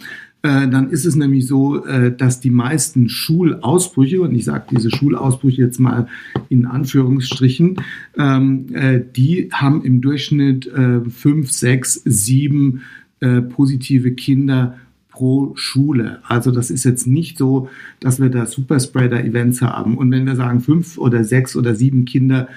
äh, 0.44 0.68
dann 0.68 0.90
ist 0.90 1.06
es 1.06 1.16
nämlich 1.16 1.46
so, 1.46 1.86
äh, 1.86 2.16
dass 2.16 2.40
die 2.40 2.50
meisten 2.50 3.10
Schulausbrüche, 3.10 4.22
und 4.22 4.34
ich 4.34 4.46
sage 4.46 4.66
diese 4.72 4.90
Schulausbrüche 4.90 5.62
jetzt 5.62 5.80
mal 5.80 6.08
in 6.50 6.66
Anführungsstrichen, 6.66 7.78
ähm, 8.18 8.66
äh, 8.74 9.02
die 9.16 9.50
haben 9.52 9.84
im 9.84 10.02
Durchschnitt 10.02 10.70
fünf, 11.10 11.52
sechs, 11.52 12.02
sieben 12.06 12.82
positive 13.50 14.14
Kinder 14.14 14.78
pro 15.12 15.52
Schule. 15.56 16.20
Also 16.24 16.50
das 16.50 16.72
ist 16.72 16.86
jetzt 16.86 17.06
nicht 17.06 17.38
so, 17.38 17.70
dass 18.00 18.20
wir 18.20 18.30
da 18.30 18.48
Superspreader-Events 18.48 19.62
haben. 19.62 19.98
Und 19.98 20.10
wenn 20.10 20.26
wir 20.26 20.36
sagen 20.36 20.62
fünf 20.62 20.98
oder 20.98 21.24
sechs 21.24 21.56
oder 21.56 21.76
sieben 21.76 22.06
Kinder 22.06 22.48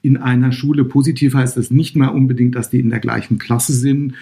in 0.00 0.16
einer 0.16 0.52
Schule 0.52 0.84
positiv, 0.84 1.34
heißt 1.34 1.56
das 1.58 1.70
nicht 1.70 1.96
mehr 1.96 2.14
unbedingt, 2.14 2.54
dass 2.54 2.70
die 2.70 2.80
in 2.80 2.90
der 2.90 3.00
gleichen 3.00 3.38
Klasse 3.38 3.74
sind. 3.74 4.14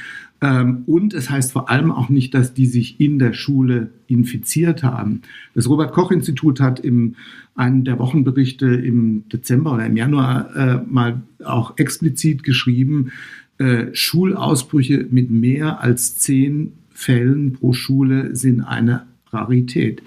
Ähm, 0.42 0.83
und 0.87 1.14
es 1.14 1.31
heißt 1.31 1.52
vor 1.52 1.70
allem 1.70 1.92
auch 1.92 2.09
nicht, 2.09 2.35
dass 2.35 2.52
die 2.52 2.66
sich 2.66 3.00
in 3.00 3.18
der 3.20 3.33
Schule 3.33 3.90
infiziert 4.09 4.83
haben. 4.83 5.22
Das 5.55 5.68
Robert 5.68 5.92
Koch 5.92 6.11
Institut 6.11 6.61
hat 6.61 6.81
in 6.81 7.16
einem 7.55 7.85
der 7.85 7.98
Wochenberichte 7.98 8.66
im 8.66 9.28
Dezember 9.28 9.72
oder 9.72 9.87
im 9.87 9.96
Januar 9.96 10.57
äh, 10.57 10.83
mal 10.90 11.22
auch 11.44 11.78
explizit 11.78 12.42
geschrieben, 12.42 13.12
äh, 13.59 13.87
Schulausbrüche 13.92 15.07
mit 15.11 15.31
mehr 15.31 15.81
als 15.81 16.18
zehn 16.18 16.72
Fällen 16.90 17.52
pro 17.52 17.72
Schule 17.72 18.35
sind 18.35 18.62
eine 18.62 19.07
Rarität. 19.31 20.02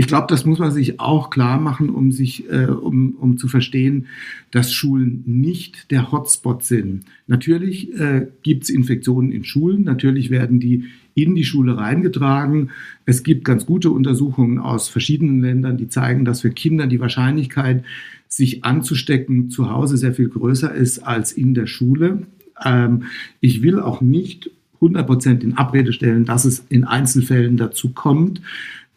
Ich 0.00 0.06
glaube, 0.06 0.28
das 0.28 0.44
muss 0.44 0.60
man 0.60 0.70
sich 0.70 1.00
auch 1.00 1.28
klar 1.28 1.58
machen, 1.58 1.90
um 1.90 2.12
sich, 2.12 2.48
äh, 2.48 2.66
um, 2.66 3.16
um 3.16 3.36
zu 3.36 3.48
verstehen, 3.48 4.06
dass 4.52 4.72
Schulen 4.72 5.24
nicht 5.26 5.90
der 5.90 6.12
Hotspot 6.12 6.62
sind. 6.62 7.04
Natürlich 7.26 7.92
äh, 7.98 8.28
gibt 8.44 8.62
es 8.62 8.70
Infektionen 8.70 9.32
in 9.32 9.42
Schulen, 9.42 9.82
natürlich 9.82 10.30
werden 10.30 10.60
die 10.60 10.84
in 11.14 11.34
die 11.34 11.44
Schule 11.44 11.76
reingetragen. 11.76 12.70
Es 13.06 13.24
gibt 13.24 13.44
ganz 13.44 13.66
gute 13.66 13.90
Untersuchungen 13.90 14.60
aus 14.60 14.88
verschiedenen 14.88 15.40
Ländern, 15.40 15.78
die 15.78 15.88
zeigen, 15.88 16.24
dass 16.24 16.42
für 16.42 16.50
Kinder 16.50 16.86
die 16.86 17.00
Wahrscheinlichkeit, 17.00 17.84
sich 18.28 18.62
anzustecken, 18.64 19.50
zu 19.50 19.68
Hause 19.68 19.96
sehr 19.96 20.14
viel 20.14 20.28
größer 20.28 20.72
ist 20.72 21.00
als 21.00 21.32
in 21.32 21.54
der 21.54 21.66
Schule. 21.66 22.22
Ähm, 22.64 23.02
ich 23.40 23.62
will 23.62 23.80
auch 23.80 24.00
nicht 24.00 24.48
100% 24.80 25.42
in 25.42 25.56
Abrede 25.56 25.92
stellen, 25.92 26.24
dass 26.24 26.44
es 26.44 26.64
in 26.68 26.84
Einzelfällen 26.84 27.56
dazu 27.56 27.88
kommt. 27.88 28.40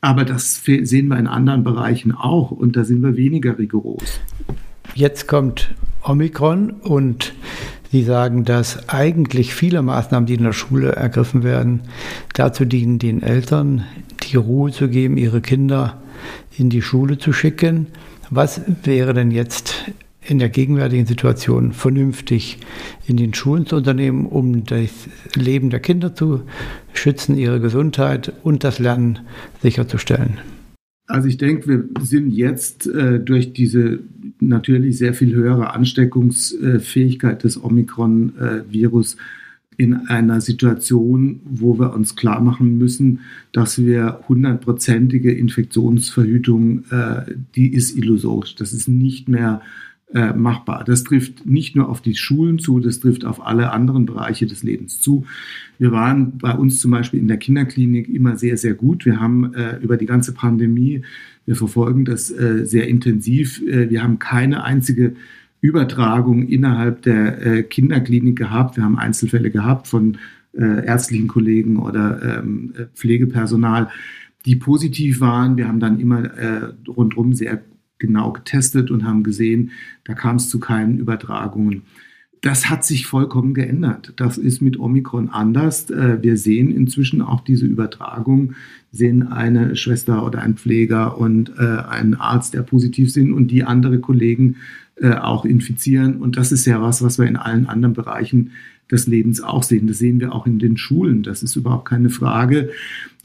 Aber 0.01 0.25
das 0.25 0.63
sehen 0.63 1.07
wir 1.07 1.17
in 1.17 1.27
anderen 1.27 1.63
Bereichen 1.63 2.11
auch 2.11 2.51
und 2.51 2.75
da 2.75 2.83
sind 2.83 3.01
wir 3.01 3.15
weniger 3.15 3.57
rigoros. 3.57 4.19
Jetzt 4.95 5.27
kommt 5.27 5.73
Omikron 6.03 6.71
und 6.71 7.33
Sie 7.91 8.03
sagen, 8.03 8.45
dass 8.45 8.87
eigentlich 8.87 9.53
viele 9.53 9.81
Maßnahmen, 9.81 10.25
die 10.25 10.35
in 10.35 10.43
der 10.43 10.53
Schule 10.53 10.93
ergriffen 10.93 11.43
werden, 11.43 11.81
dazu 12.33 12.63
dienen, 12.63 12.99
den 12.99 13.21
Eltern 13.21 13.83
die 14.23 14.37
Ruhe 14.37 14.71
zu 14.71 14.87
geben, 14.87 15.17
ihre 15.17 15.41
Kinder 15.41 16.01
in 16.57 16.69
die 16.69 16.81
Schule 16.81 17.17
zu 17.17 17.33
schicken. 17.33 17.87
Was 18.29 18.61
wäre 18.83 19.13
denn 19.13 19.29
jetzt 19.29 19.91
in 20.31 20.39
der 20.39 20.47
gegenwärtigen 20.47 21.05
Situation 21.05 21.73
vernünftig 21.73 22.57
in 23.05 23.17
den 23.17 23.33
Schulen 23.33 23.65
zu 23.65 23.75
unternehmen, 23.75 24.25
um 24.25 24.63
das 24.63 24.89
Leben 25.35 25.69
der 25.69 25.81
Kinder 25.81 26.15
zu 26.15 26.43
schützen, 26.93 27.37
ihre 27.37 27.59
Gesundheit 27.59 28.31
und 28.41 28.63
das 28.63 28.79
Lernen 28.79 29.19
sicherzustellen? 29.61 30.37
Also 31.07 31.27
ich 31.27 31.37
denke, 31.37 31.67
wir 31.67 32.05
sind 32.05 32.31
jetzt 32.31 32.87
äh, 32.87 33.19
durch 33.19 33.51
diese 33.51 33.99
natürlich 34.39 34.97
sehr 34.97 35.13
viel 35.13 35.35
höhere 35.35 35.73
Ansteckungsfähigkeit 35.73 37.43
des 37.43 37.61
Omikron-Virus 37.61 39.17
in 39.75 39.95
einer 40.07 40.39
Situation, 40.39 41.41
wo 41.43 41.77
wir 41.77 41.93
uns 41.93 42.15
klar 42.15 42.39
machen 42.39 42.77
müssen, 42.77 43.19
dass 43.51 43.83
wir 43.83 44.21
hundertprozentige 44.29 45.33
Infektionsverhütung, 45.33 46.85
äh, 46.89 47.23
die 47.55 47.73
ist 47.73 47.97
illusorisch. 47.97 48.55
Das 48.55 48.71
ist 48.71 48.87
nicht 48.87 49.27
mehr 49.27 49.61
äh, 50.13 50.33
machbar. 50.33 50.83
Das 50.83 51.03
trifft 51.03 51.45
nicht 51.45 51.75
nur 51.75 51.89
auf 51.89 52.01
die 52.01 52.15
Schulen 52.15 52.59
zu, 52.59 52.79
das 52.79 52.99
trifft 52.99 53.23
auf 53.25 53.45
alle 53.45 53.71
anderen 53.71 54.05
Bereiche 54.05 54.45
des 54.45 54.63
Lebens 54.63 54.99
zu. 54.99 55.25
Wir 55.79 55.91
waren 55.91 56.37
bei 56.37 56.53
uns 56.53 56.79
zum 56.79 56.91
Beispiel 56.91 57.19
in 57.19 57.27
der 57.27 57.37
Kinderklinik 57.37 58.09
immer 58.09 58.37
sehr, 58.37 58.57
sehr 58.57 58.73
gut. 58.73 59.05
Wir 59.05 59.19
haben 59.19 59.53
äh, 59.53 59.77
über 59.77 59.97
die 59.97 60.05
ganze 60.05 60.33
Pandemie, 60.33 61.03
wir 61.45 61.55
verfolgen 61.55 62.05
das 62.05 62.29
äh, 62.29 62.65
sehr 62.65 62.87
intensiv. 62.87 63.61
Äh, 63.61 63.89
wir 63.89 64.03
haben 64.03 64.19
keine 64.19 64.63
einzige 64.63 65.13
Übertragung 65.61 66.47
innerhalb 66.47 67.03
der 67.03 67.45
äh, 67.45 67.63
Kinderklinik 67.63 68.37
gehabt. 68.37 68.77
Wir 68.77 68.83
haben 68.83 68.97
Einzelfälle 68.97 69.49
gehabt 69.49 69.87
von 69.87 70.17
äh, 70.53 70.85
ärztlichen 70.85 71.27
Kollegen 71.27 71.77
oder 71.77 72.39
ähm, 72.39 72.73
Pflegepersonal, 72.95 73.89
die 74.45 74.55
positiv 74.55 75.21
waren. 75.21 75.55
Wir 75.55 75.67
haben 75.67 75.79
dann 75.79 75.99
immer 75.99 76.31
rundherum 76.87 77.33
sehr 77.33 77.61
genau 78.01 78.33
getestet 78.33 78.91
und 78.91 79.05
haben 79.05 79.23
gesehen, 79.23 79.71
da 80.03 80.13
kam 80.13 80.35
es 80.35 80.49
zu 80.49 80.59
keinen 80.59 80.97
Übertragungen. 80.97 81.83
Das 82.41 82.69
hat 82.71 82.83
sich 82.83 83.05
vollkommen 83.05 83.53
geändert. 83.53 84.13
Das 84.15 84.39
ist 84.39 84.61
mit 84.61 84.79
Omikron 84.79 85.29
anders. 85.29 85.89
Äh, 85.91 86.21
wir 86.21 86.37
sehen 86.37 86.71
inzwischen 86.71 87.21
auch 87.21 87.41
diese 87.41 87.67
Übertragung, 87.67 88.55
sehen 88.91 89.27
eine 89.27 89.75
Schwester 89.75 90.25
oder 90.25 90.41
ein 90.41 90.55
Pfleger 90.55 91.17
und 91.19 91.53
äh, 91.59 91.61
einen 91.61 92.15
Arzt, 92.15 92.55
der 92.55 92.63
positiv 92.63 93.11
sind 93.13 93.31
und 93.31 93.51
die 93.51 93.63
andere 93.63 93.99
Kollegen 93.99 94.57
äh, 94.95 95.13
auch 95.13 95.45
infizieren. 95.45 96.17
Und 96.17 96.35
das 96.35 96.51
ist 96.51 96.65
ja 96.65 96.81
was, 96.81 97.03
was 97.03 97.19
wir 97.19 97.27
in 97.27 97.37
allen 97.37 97.67
anderen 97.67 97.93
Bereichen 97.93 98.51
des 98.89 99.05
Lebens 99.05 99.41
auch 99.41 99.63
sehen. 99.63 99.87
Das 99.87 99.99
sehen 99.99 100.19
wir 100.19 100.33
auch 100.33 100.47
in 100.47 100.57
den 100.57 100.77
Schulen. 100.77 101.21
Das 101.21 101.43
ist 101.43 101.55
überhaupt 101.55 101.87
keine 101.87 102.09
Frage. 102.09 102.71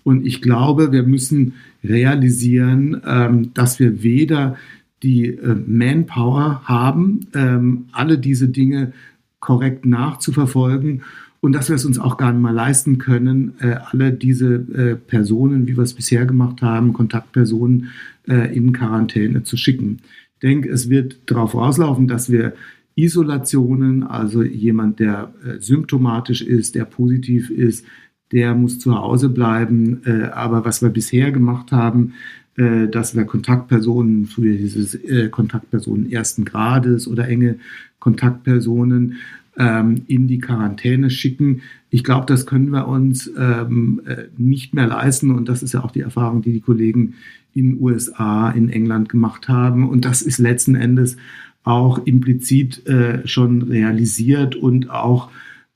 Und 0.07 0.25
ich 0.25 0.41
glaube, 0.41 0.93
wir 0.93 1.03
müssen 1.03 1.55
realisieren, 1.83 3.03
ähm, 3.05 3.53
dass 3.55 3.81
wir 3.81 4.05
weder 4.05 4.57
die 5.03 5.31
äh, 5.31 5.57
Manpower 5.67 6.63
haben, 6.63 7.27
ähm, 7.35 7.87
alle 7.91 8.17
diese 8.17 8.47
Dinge 8.47 8.93
korrekt 9.41 9.85
nachzuverfolgen 9.85 11.03
und 11.41 11.55
dass 11.57 11.71
wir 11.71 11.75
es 11.75 11.85
uns 11.85 11.99
auch 11.99 12.19
gar 12.19 12.31
nicht 12.31 12.41
mal 12.41 12.55
leisten 12.55 12.99
können, 12.99 13.55
äh, 13.59 13.79
alle 13.91 14.13
diese 14.13 14.55
äh, 14.55 14.95
Personen, 14.95 15.67
wie 15.67 15.77
wir 15.77 15.83
es 15.83 15.95
bisher 15.95 16.25
gemacht 16.25 16.63
haben, 16.63 16.93
Kontaktpersonen 16.93 17.91
in 18.27 18.73
Quarantäne 18.73 19.45
zu 19.45 19.57
schicken. 19.57 19.99
Ich 20.35 20.41
denke, 20.41 20.69
es 20.69 20.91
wird 20.91 21.19
darauf 21.27 21.55
rauslaufen, 21.55 22.09
dass 22.09 22.29
wir 22.29 22.55
Isolationen, 22.97 24.03
also 24.03 24.43
jemand, 24.43 24.99
der 24.99 25.33
symptomatisch 25.61 26.43
ist, 26.43 26.75
der 26.75 26.87
positiv 26.87 27.51
ist, 27.51 27.87
der 28.33 28.55
muss 28.55 28.79
zu 28.79 28.97
Hause 28.97 29.29
bleiben. 29.29 30.03
Äh, 30.05 30.27
aber 30.27 30.65
was 30.65 30.83
wir 30.83 30.91
bisher 30.91 31.33
gemacht 31.33 31.73
haben, 31.73 32.15
äh, 32.57 32.89
dass 32.89 33.15
wir 33.15 33.25
Kontaktpersonen, 33.25 34.27
früher 34.27 34.57
dieses 34.57 34.95
äh, 34.95 35.29
Kontaktpersonen 35.29 36.11
ersten 36.11 36.45
Grades 36.45 37.07
oder 37.07 37.29
enge 37.29 37.57
Kontaktpersonen 37.99 39.17
ähm, 39.59 40.03
in 40.07 40.27
die 40.29 40.39
Quarantäne 40.39 41.11
schicken. 41.11 41.63
Ich 41.91 42.05
glaube, 42.05 42.27
das 42.27 42.47
können 42.47 42.71
wir 42.71 42.89
uns 42.89 43.31
ähm, 43.39 44.03
äh, 44.07 44.25
nicht 44.37 44.75
mehr 44.75 44.87
leisten. 44.87 45.31
Und 45.31 45.49
das 45.49 45.63
ist 45.63 45.75
ja 45.75 45.83
auch 45.83 45.91
die 45.91 46.01
Erfahrung, 46.01 46.43
die 46.43 46.53
die 46.53 46.61
Kollegen 46.61 47.15
in 47.55 47.81
USA, 47.81 48.51
in 48.51 48.69
England 48.69 49.09
gemacht 49.09 49.49
haben. 49.49 49.89
Und 49.89 50.05
das 50.05 50.23
ist 50.23 50.39
letzten 50.39 50.75
Endes 50.75 51.17
auch 51.65 52.07
implizit 52.07 52.87
äh, 52.87 53.27
schon 53.27 53.63
realisiert 53.63 54.55
und 54.55 54.91
auch 54.91 55.31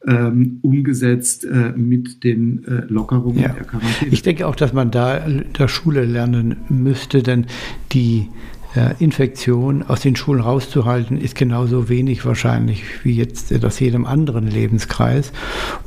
ähm, 0.06 0.58
umgesetzt 0.62 1.44
äh, 1.44 1.72
mit 1.76 2.24
den 2.24 2.64
äh, 2.64 2.84
Lockerungen 2.88 3.42
ja. 3.42 3.48
der 3.48 3.64
Quarantäne. 3.64 4.10
Ich 4.12 4.22
denke 4.22 4.46
auch, 4.46 4.56
dass 4.56 4.72
man 4.72 4.90
da 4.90 5.16
in 5.18 5.52
der 5.58 5.68
Schule 5.68 6.04
lernen 6.04 6.56
müsste, 6.68 7.22
denn 7.22 7.46
die 7.92 8.28
äh, 8.76 8.94
Infektion 9.02 9.82
aus 9.82 10.00
den 10.00 10.16
Schulen 10.16 10.40
rauszuhalten, 10.40 11.18
ist 11.18 11.34
genauso 11.34 11.88
wenig 11.88 12.24
wahrscheinlich 12.24 12.84
wie 13.04 13.16
jetzt 13.16 13.52
aus 13.64 13.80
jedem 13.80 14.06
anderen 14.06 14.46
Lebenskreis. 14.46 15.32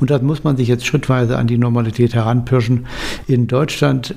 Und 0.00 0.10
das 0.10 0.22
muss 0.22 0.44
man 0.44 0.56
sich 0.56 0.68
jetzt 0.68 0.86
schrittweise 0.86 1.38
an 1.38 1.46
die 1.46 1.58
Normalität 1.58 2.14
heranpirschen. 2.14 2.86
In 3.26 3.46
Deutschland 3.46 4.14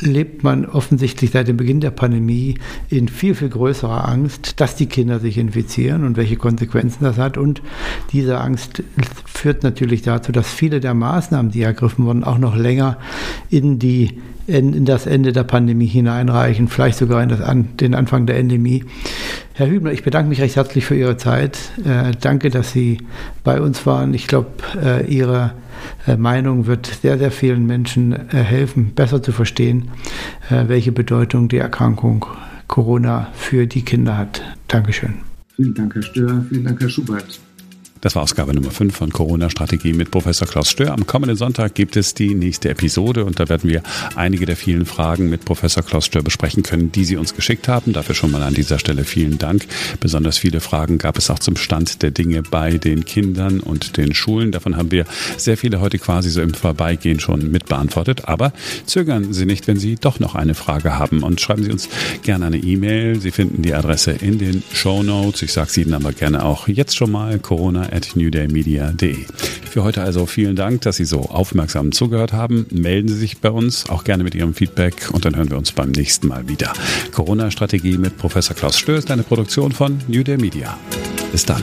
lebt 0.00 0.42
man 0.42 0.66
offensichtlich 0.66 1.30
seit 1.30 1.46
dem 1.46 1.56
Beginn 1.56 1.80
der 1.80 1.92
Pandemie 1.92 2.56
in 2.88 3.08
viel, 3.08 3.34
viel 3.34 3.48
größerer 3.48 4.08
Angst, 4.08 4.60
dass 4.60 4.74
die 4.74 4.86
Kinder 4.86 5.20
sich 5.20 5.38
infizieren 5.38 6.04
und 6.04 6.16
welche 6.16 6.36
Konsequenzen 6.36 7.04
das 7.04 7.16
hat. 7.16 7.38
Und 7.38 7.62
diese 8.12 8.40
Angst 8.40 8.82
führt 9.24 9.62
natürlich 9.62 10.02
dazu, 10.02 10.32
dass 10.32 10.52
viele 10.52 10.80
der 10.80 10.94
Maßnahmen, 10.94 11.52
die 11.52 11.62
ergriffen 11.62 12.06
wurden, 12.06 12.24
auch 12.24 12.38
noch 12.38 12.56
länger 12.56 12.98
in, 13.50 13.78
die, 13.78 14.20
in, 14.46 14.84
das 14.84 15.06
Ende 15.06 15.32
der 15.32 15.44
Pandemie 15.44 15.86
hineinreichen, 15.86 16.68
vielleicht 16.68 16.98
sogar 16.98 17.22
in 17.22 17.28
das, 17.28 17.40
den 17.80 17.94
Anfang 17.94 18.26
der 18.26 18.38
Endemie. 18.38 18.84
Herr 19.56 19.68
Hübner, 19.70 19.92
ich 19.92 20.02
bedanke 20.02 20.28
mich 20.28 20.40
recht 20.40 20.56
herzlich 20.56 20.84
für 20.84 20.96
Ihre 20.96 21.16
Zeit. 21.16 21.56
Äh, 21.84 22.10
danke, 22.20 22.50
dass 22.50 22.72
Sie 22.72 22.98
bei 23.44 23.60
uns 23.60 23.86
waren. 23.86 24.12
Ich 24.12 24.26
glaube, 24.26 24.48
äh, 24.82 25.06
Ihre 25.06 25.52
äh, 26.08 26.16
Meinung 26.16 26.66
wird 26.66 26.86
sehr, 26.86 27.18
sehr 27.18 27.30
vielen 27.30 27.64
Menschen 27.64 28.12
äh, 28.12 28.42
helfen, 28.42 28.94
besser 28.96 29.22
zu 29.22 29.30
verstehen, 29.30 29.92
äh, 30.50 30.64
welche 30.66 30.90
Bedeutung 30.90 31.48
die 31.48 31.58
Erkrankung 31.58 32.26
Corona 32.66 33.28
für 33.34 33.68
die 33.68 33.82
Kinder 33.82 34.18
hat. 34.18 34.42
Dankeschön. 34.66 35.14
Vielen 35.54 35.74
Dank, 35.74 35.94
Herr 35.94 36.02
Stör. 36.02 36.44
Vielen 36.48 36.64
Dank, 36.64 36.80
Herr 36.80 36.88
Schubert. 36.88 37.38
Das 38.04 38.14
war 38.16 38.22
Ausgabe 38.22 38.52
Nummer 38.52 38.70
5 38.70 38.94
von 38.94 39.10
Corona-Strategie 39.10 39.94
mit 39.94 40.10
Professor 40.10 40.46
Klaus 40.46 40.68
Stör. 40.68 40.92
Am 40.92 41.06
kommenden 41.06 41.38
Sonntag 41.38 41.74
gibt 41.74 41.96
es 41.96 42.12
die 42.12 42.34
nächste 42.34 42.68
Episode 42.68 43.24
und 43.24 43.40
da 43.40 43.48
werden 43.48 43.70
wir 43.70 43.82
einige 44.14 44.44
der 44.44 44.56
vielen 44.56 44.84
Fragen 44.84 45.30
mit 45.30 45.46
Professor 45.46 45.82
Klaus 45.82 46.04
Stör 46.04 46.22
besprechen 46.22 46.62
können, 46.62 46.92
die 46.92 47.06
Sie 47.06 47.16
uns 47.16 47.34
geschickt 47.34 47.66
haben. 47.66 47.94
Dafür 47.94 48.14
schon 48.14 48.30
mal 48.30 48.42
an 48.42 48.52
dieser 48.52 48.78
Stelle 48.78 49.04
vielen 49.04 49.38
Dank. 49.38 49.64
Besonders 50.00 50.36
viele 50.36 50.60
Fragen 50.60 50.98
gab 50.98 51.16
es 51.16 51.30
auch 51.30 51.38
zum 51.38 51.56
Stand 51.56 52.02
der 52.02 52.10
Dinge 52.10 52.42
bei 52.42 52.76
den 52.76 53.06
Kindern 53.06 53.60
und 53.60 53.96
den 53.96 54.12
Schulen. 54.12 54.52
Davon 54.52 54.76
haben 54.76 54.90
wir 54.90 55.06
sehr 55.38 55.56
viele 55.56 55.80
heute 55.80 55.98
quasi 55.98 56.28
so 56.28 56.42
im 56.42 56.52
Vorbeigehen 56.52 57.20
schon 57.20 57.50
mit 57.50 57.64
beantwortet. 57.70 58.28
Aber 58.28 58.52
zögern 58.84 59.32
Sie 59.32 59.46
nicht, 59.46 59.66
wenn 59.66 59.78
Sie 59.78 59.94
doch 59.94 60.20
noch 60.20 60.34
eine 60.34 60.54
Frage 60.54 60.98
haben 60.98 61.22
und 61.22 61.40
schreiben 61.40 61.64
Sie 61.64 61.72
uns 61.72 61.88
gerne 62.22 62.44
eine 62.44 62.58
E-Mail. 62.58 63.18
Sie 63.18 63.30
finden 63.30 63.62
die 63.62 63.72
Adresse 63.72 64.10
in 64.10 64.38
den 64.38 64.62
Show 64.74 65.02
Notes. 65.02 65.40
Ich 65.40 65.54
sage 65.54 65.68
es 65.70 65.76
Ihnen 65.78 65.94
aber 65.94 66.12
gerne 66.12 66.44
auch 66.44 66.68
jetzt 66.68 66.94
schon 66.94 67.10
mal 67.10 67.38
corona 67.38 67.93
at 67.94 68.16
newdaymedia.de. 68.16 69.24
Für 69.70 69.84
heute 69.84 70.02
also 70.02 70.26
vielen 70.26 70.56
Dank, 70.56 70.82
dass 70.82 70.96
Sie 70.96 71.04
so 71.04 71.22
aufmerksam 71.22 71.92
zugehört 71.92 72.32
haben. 72.32 72.66
Melden 72.70 73.08
Sie 73.08 73.16
sich 73.16 73.38
bei 73.38 73.50
uns 73.50 73.88
auch 73.88 74.04
gerne 74.04 74.24
mit 74.24 74.34
Ihrem 74.34 74.54
Feedback 74.54 75.10
und 75.12 75.24
dann 75.24 75.36
hören 75.36 75.50
wir 75.50 75.58
uns 75.58 75.72
beim 75.72 75.90
nächsten 75.90 76.28
Mal 76.28 76.48
wieder. 76.48 76.72
Corona-Strategie 77.12 77.98
mit 77.98 78.16
Professor 78.18 78.54
Klaus 78.54 78.82
ist 78.82 79.10
eine 79.10 79.22
Produktion 79.22 79.72
von 79.72 79.98
New 80.08 80.22
Day 80.22 80.36
Media. 80.36 80.76
Bis 81.32 81.44
dann. 81.44 81.62